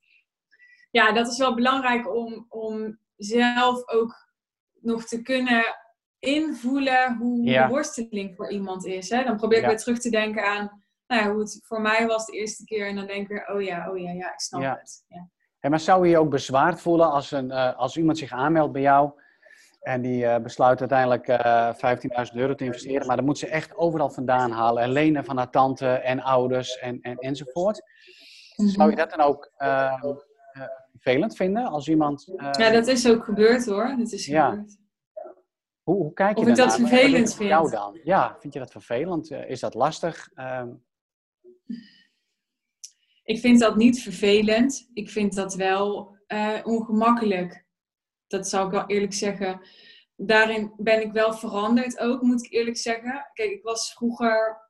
[0.91, 4.15] ja, dat is wel belangrijk om, om zelf ook
[4.81, 5.65] nog te kunnen
[6.19, 7.67] invoelen hoe Ja.
[7.67, 9.11] de worsteling voor iemand is.
[9.11, 9.25] Hè?
[9.25, 9.71] Dan probeer ik Ja.
[9.71, 12.87] weer terug te denken aan nou ja, hoe het voor mij was de eerste keer.
[12.89, 14.77] En dan denk ik weer, oh ja, oh ja, ja, ik snap Ja.
[14.81, 15.05] het.
[15.71, 18.83] Maar zou je je ook bezwaard voelen als, een, eh, als iemand zich aanmeldt bij
[18.83, 19.11] jou
[19.81, 23.77] en die eh, besluit uiteindelijk eh 15.000 euro te investeren, maar dan moet ze echt
[23.77, 27.83] overal vandaan halen en lenen van haar tante en ouders en, en, enzovoort.
[28.57, 30.19] Zou je dat dan ook eh, eh,
[30.93, 32.33] vervelend vinden als iemand...
[32.37, 33.95] ja, dat is ook gebeurd hoor.
[33.99, 34.49] Dat is Ja.
[34.51, 34.77] gebeurd.
[35.83, 37.81] hoe, hoe kijk je Of ik dat vervelend voor jou vind.
[37.81, 38.01] dan?
[38.05, 39.31] Ja, vind je dat vervelend?
[39.31, 40.29] Is dat lastig?
[43.25, 44.91] Ik vind dat niet vervelend.
[44.93, 47.65] Ik vind dat wel uh, ongemakkelijk.
[48.27, 49.61] Dat zou ik wel eerlijk zeggen.
[50.17, 53.31] Daarin ben ik wel veranderd ook, moet ik eerlijk zeggen.
[53.33, 54.63] Kijk, ik was vroeger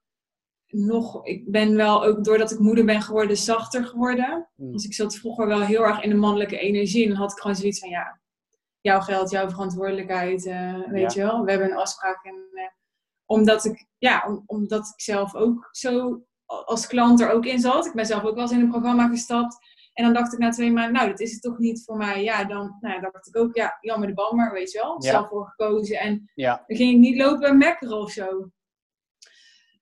[0.67, 4.49] nog, ik ben wel ook doordat ik moeder ben geworden, zachter geworden.
[4.57, 4.73] Mm.
[4.73, 7.03] Dus ik zat vroeger wel heel erg in de mannelijke energie.
[7.03, 8.21] En dan had ik gewoon zoiets van, ja,
[8.81, 11.45] jouw geld, jouw verantwoordelijkheid, uh, weet je wel.
[11.45, 12.25] We hebben een afspraak.
[12.25, 12.63] En, uh,
[13.27, 16.25] omdat, ik, ja, omdat ik zelf ook zo
[16.65, 17.87] als klant er ook in zat.
[17.87, 19.57] Ik ben zelf ook wel eens in een programma gestapt.
[19.93, 22.23] En dan dacht ik na twee maanden, nou, dat is het toch niet voor mij.
[22.23, 25.03] Ja, dan nou, dacht ik ook, ja, jammer de bal, maar weet je wel.
[25.03, 25.99] Zelf voor gekozen.
[25.99, 26.65] En ja.
[26.67, 28.51] dan ging ik niet lopen en mekkeren of zo.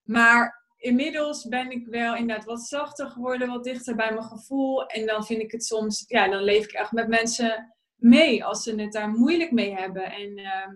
[0.02, 4.86] Maar inmiddels ben ik wel inderdaad wat zachter geworden, wat dichter bij mijn gevoel.
[4.86, 8.62] En dan vind ik het soms, ja, dan leef ik echt met mensen mee als
[8.62, 10.12] ze het daar moeilijk mee hebben.
[10.12, 10.68] En, uh,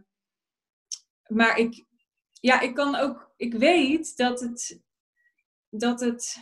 [1.27, 1.85] maar ik,
[2.33, 4.81] ja, ik kan ook, ik weet dat het,
[5.71, 6.37] dat het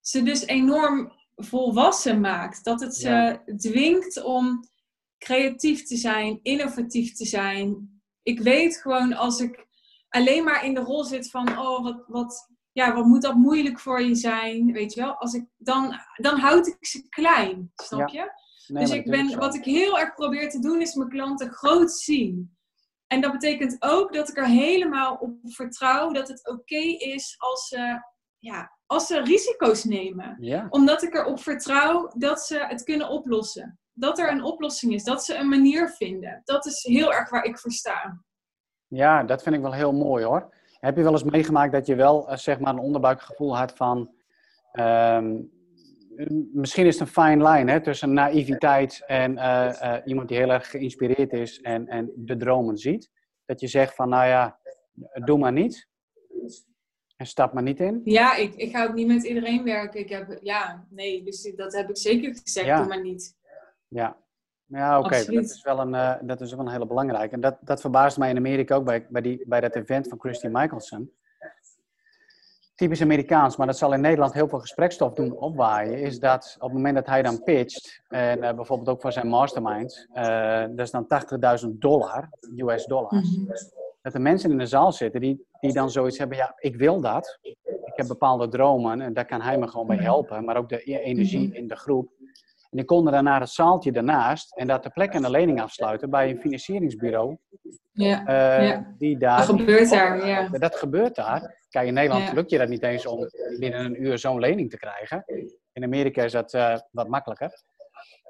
[0.00, 2.64] ze dus enorm volwassen maakt.
[2.64, 4.68] Dat het ze dwingt om
[5.18, 8.00] creatief te zijn, innovatief te zijn.
[8.22, 9.66] Ik weet gewoon als ik
[10.08, 13.80] alleen maar in de rol zit van, oh, wat, wat, ja, wat moet dat moeilijk
[13.80, 15.14] voor je zijn, weet je wel?
[15.14, 18.44] Als ik, dan, dan houd ik ze klein, snap je?
[18.66, 22.55] dus ik ben, wat ik heel erg probeer te doen, is mijn klanten groot zien.
[23.06, 27.68] En dat betekent ook dat ik er helemaal op vertrouw dat het oké is als
[27.68, 28.02] ze,
[28.38, 30.36] ja, als ze risico's nemen.
[30.40, 30.66] Ja.
[30.70, 33.78] Omdat ik erop vertrouw dat ze het kunnen oplossen.
[33.92, 36.40] Dat er een oplossing is, dat ze een manier vinden.
[36.44, 38.22] Dat is heel erg waar ik voor sta.
[38.86, 40.54] Ja, dat vind ik wel heel mooi hoor.
[40.80, 44.14] Heb je wel eens meegemaakt dat je wel uh, zeg maar een onderbuikgevoel had van.
[44.72, 45.24] Uh,
[46.52, 50.50] misschien is het een fine line hè, tussen naïviteit en uh, uh, iemand die heel
[50.50, 53.10] erg geïnspireerd is en, en de dromen ziet.
[53.44, 54.58] Dat je zegt van, nou ja,
[55.24, 55.88] doe maar niet.
[57.16, 58.00] En stap maar niet in.
[58.04, 60.00] Ja, ik, ik ga ook niet met iedereen werken.
[60.00, 62.76] Ik heb, ja, nee, dus dat heb ik zeker gezegd, ja.
[62.76, 63.36] doe maar niet.
[63.88, 64.16] Ja,
[64.66, 65.06] ja, oké.
[65.06, 65.24] Okay.
[65.24, 67.34] Dat, is wel een, uh, dat is wel een hele belangrijke.
[67.34, 70.20] En dat, dat verbaast mij in Amerika ook bij, bij, die, bij dat event van
[70.20, 71.12] Christy Michelson.
[72.76, 75.98] Typisch Amerikaans, maar dat zal in Nederland heel veel gesprekstof doen opwaaien.
[75.98, 79.28] Is dat op het moment dat hij dan pitcht, en uh, bijvoorbeeld ook voor zijn
[79.28, 81.06] mastermind, uh, dat is dan
[81.64, 83.36] 80.000 dollar, US dollars.
[83.36, 83.54] Mm -hmm.
[84.02, 87.00] Dat de mensen in de zaal zitten die, die dan zoiets hebben: ja, ik wil
[87.00, 87.38] dat.
[87.42, 90.44] Ik heb bepaalde dromen en daar kan hij me gewoon bij helpen.
[90.44, 92.10] Maar ook de energie in de groep.
[92.70, 96.10] En die konden dan naar het zaaltje daarnaast en daar ter plekke een lening afsluiten
[96.10, 97.36] bij een financieringsbureau.
[97.96, 98.94] Ja, uh, ja.
[98.98, 100.48] Die daar, dat gebeurt daar, ja.
[100.48, 101.64] Dat gebeurt daar.
[101.68, 102.32] Kijk, in Nederland ja.
[102.32, 103.28] lukt je dat niet eens om
[103.58, 105.24] binnen een uur zo'n lening te krijgen.
[105.72, 107.62] In Amerika is dat uh, wat makkelijker.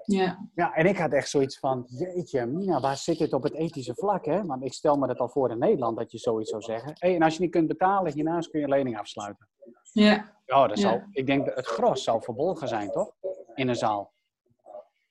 [0.05, 0.49] Ja.
[0.55, 3.95] ja, en ik had echt zoiets van, jeetje, Mina, waar zit dit op het ethische
[3.95, 4.25] vlak?
[4.25, 4.45] Hè?
[4.45, 6.93] Want ik stel me dat al voor in Nederland, dat je zoiets zou zeggen.
[6.95, 9.49] Hey, en als je niet kunt betalen, hiernaast kun je een lening afsluiten.
[9.93, 10.35] Ja.
[10.45, 13.13] Ja, dat zal, ik denk dat het gros zal verbolgen zijn, toch?
[13.55, 14.15] In een zaal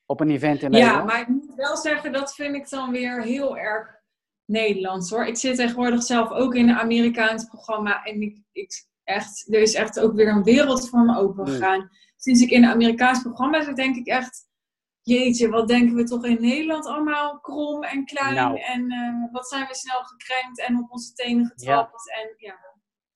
[0.05, 0.99] op een event in Nederland?
[0.99, 4.03] Ja, maar ik moet wel zeggen, dat vind ik dan weer heel erg
[4.45, 5.25] Nederlands hoor.
[5.25, 9.73] Ik zit tegenwoordig zelf ook in een Amerikaans programma en ik, ik echt, er is
[9.73, 11.89] echt ook weer een wereld voor me open gegaan.
[12.17, 14.47] Sinds ik in een Amerikaans programma zit, denk ik echt,
[15.01, 18.59] jeetje, wat denken we toch in Nederland allemaal krom en klein Nou.
[18.59, 22.11] en uh, wat zijn we snel gekrenkt en op onze tenen getrapt.
[22.11, 22.73] En, ja.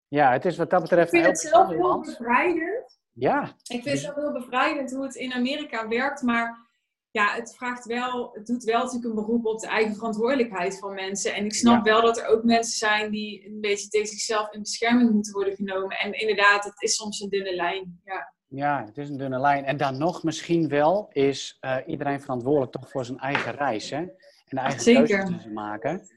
[0.07, 2.99] Ja, het is wat dat betreft ik vind een het heel zelf bevrijdend.
[3.13, 6.68] Ja, Ik vind het zelf heel bevrijdend hoe het in Amerika werkt, maar
[7.11, 10.93] ja, het vraagt wel, het doet wel natuurlijk een beroep op de eigen verantwoordelijkheid van
[10.93, 11.33] mensen.
[11.33, 11.91] En ik snap Ja.
[11.91, 15.55] wel dat er ook mensen zijn die een beetje tegen zichzelf in bescherming moeten worden
[15.55, 15.97] genomen.
[15.97, 18.01] En inderdaad, het is soms een dunne lijn.
[18.05, 19.65] Ja, ja, het is een dunne lijn.
[19.65, 23.89] En dan nog misschien wel is eh, iedereen verantwoordelijk toch voor zijn eigen reis.
[23.89, 23.97] Hè?
[23.97, 24.11] En
[24.45, 25.07] de eigen Zeker.
[25.07, 26.07] keuzes die ze maken.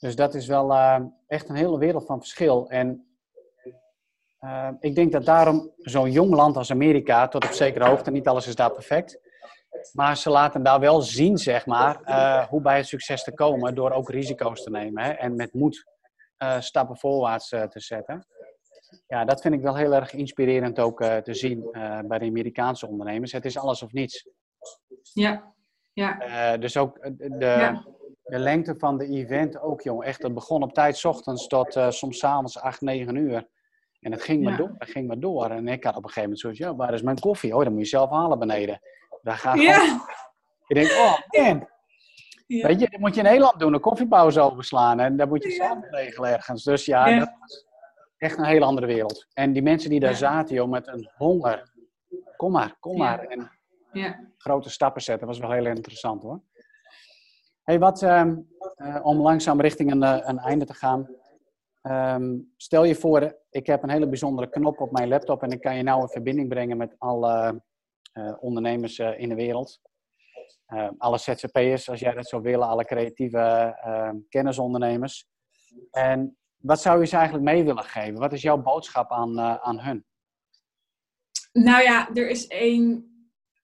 [0.00, 2.68] Dus dat is wel eh, echt een hele wereld van verschil.
[2.70, 3.06] En
[4.38, 8.28] eh, ik denk dat daarom zo'n jong land als Amerika, tot op zekere hoogte, niet
[8.28, 9.18] alles is daar perfect.
[9.92, 13.74] Maar ze laten daar wel zien, zeg maar, eh, hoe bij het succes te komen
[13.74, 15.02] door ook risico's te nemen.
[15.04, 15.10] Hè?
[15.10, 15.84] En met moed
[16.36, 18.26] eh, stappen voorwaarts eh, te zetten.
[19.06, 21.68] Ja, dat vind ik wel heel erg inspirerend ook te zien
[22.06, 23.32] bij de Amerikaanse ondernemers.
[23.32, 24.28] Het is alles of niets.
[25.12, 25.54] ja,
[25.92, 26.56] ja.
[26.56, 27.84] Dus ook de, Ja.
[28.22, 30.04] de lengte van de event ook, jong.
[30.04, 33.48] Echt, het begon op tijd 's ochtends tot soms 's avonds 8, 9 uur.
[34.00, 34.58] En het ging maar Ja.
[34.58, 35.50] door, het ging maar door.
[35.50, 37.56] En ik had op een gegeven moment zoiets, ja, waar is mijn koffie?
[37.56, 38.80] Oh, dan moet je zelf halen beneden.
[39.24, 39.86] Daar ga ik gewoon...
[39.86, 40.04] Ja,
[40.66, 41.68] Je denkt, oh man.
[42.46, 42.66] Ja.
[42.66, 45.00] Weet je, dat moet je in Nederland doen, een koffiepauze overslaan.
[45.00, 45.54] En dat moet je Ja.
[45.54, 46.62] zelf regelen ergens.
[46.64, 47.18] Dus ja, Ja.
[47.18, 47.64] dat was
[48.16, 49.26] echt een hele andere wereld.
[49.32, 51.72] En die mensen die daar zaten, joh, met een honger.
[52.36, 53.18] Kom maar, kom maar.
[53.24, 53.50] En
[53.92, 54.20] ja.
[54.38, 56.40] grote stappen zetten, was wel heel interessant hoor.
[57.62, 58.36] Hey, wat, ehm,
[58.74, 61.08] eh, om langzaam richting een, eh, een einde te gaan.
[61.82, 65.60] Ehm, stel je voor, ik heb een hele bijzondere knop op mijn laptop en ik
[65.60, 67.62] kan je nou in verbinding brengen met alle
[68.40, 69.80] ondernemers uh, in de wereld.
[70.68, 73.74] Uh, alle ZZP'ers, als jij dat zou willen, alle creatieve
[74.28, 75.26] kennisondernemers.
[75.90, 78.18] En wat zou je ze eigenlijk mee willen geven?
[78.20, 80.04] Wat is jouw boodschap aan, aan hun?
[81.52, 83.12] Nou ja, er is één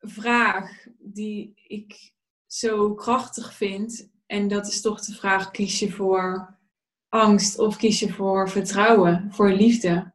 [0.01, 2.13] vraag die ik
[2.47, 4.11] zo krachtig vind.
[4.27, 6.59] En dat is toch de vraag: kies je voor
[7.09, 10.13] angst of kies je voor vertrouwen, voor liefde?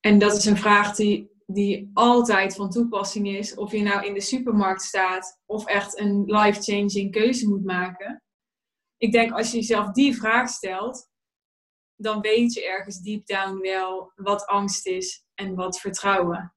[0.00, 3.54] En dat is een vraag die, die altijd van toepassing is.
[3.54, 8.22] Of je nou in de supermarkt staat of echt een life-changing keuze moet maken.
[8.96, 11.08] Ik denk als je jezelf die vraag stelt,
[11.96, 16.54] dan weet je ergens deep down wel wat angst is en wat vertrouwen.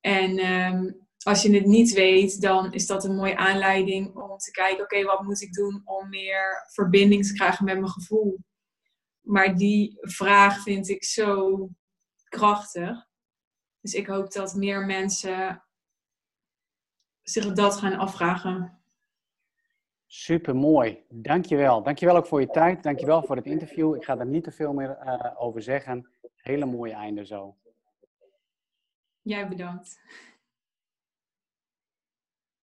[0.00, 0.90] En ehm,
[1.24, 5.02] als je het niet weet, dan is dat een mooie aanleiding om te kijken, oké,
[5.02, 8.38] wat moet ik doen om meer verbinding te krijgen met mijn gevoel?
[9.20, 11.68] Maar die vraag vind ik zo
[12.24, 13.07] krachtig.
[13.80, 15.62] Dus ik hoop dat meer mensen
[17.22, 18.78] zich dat gaan afvragen.
[20.06, 21.04] Super mooi.
[21.08, 21.82] Dankjewel.
[21.82, 22.82] Dankjewel ook voor je tijd.
[22.82, 23.94] Dankjewel voor het interview.
[23.94, 26.08] Ik ga er niet te veel meer uh, over zeggen.
[26.36, 27.56] Hele mooie einde zo.
[29.22, 30.00] Jij bedankt.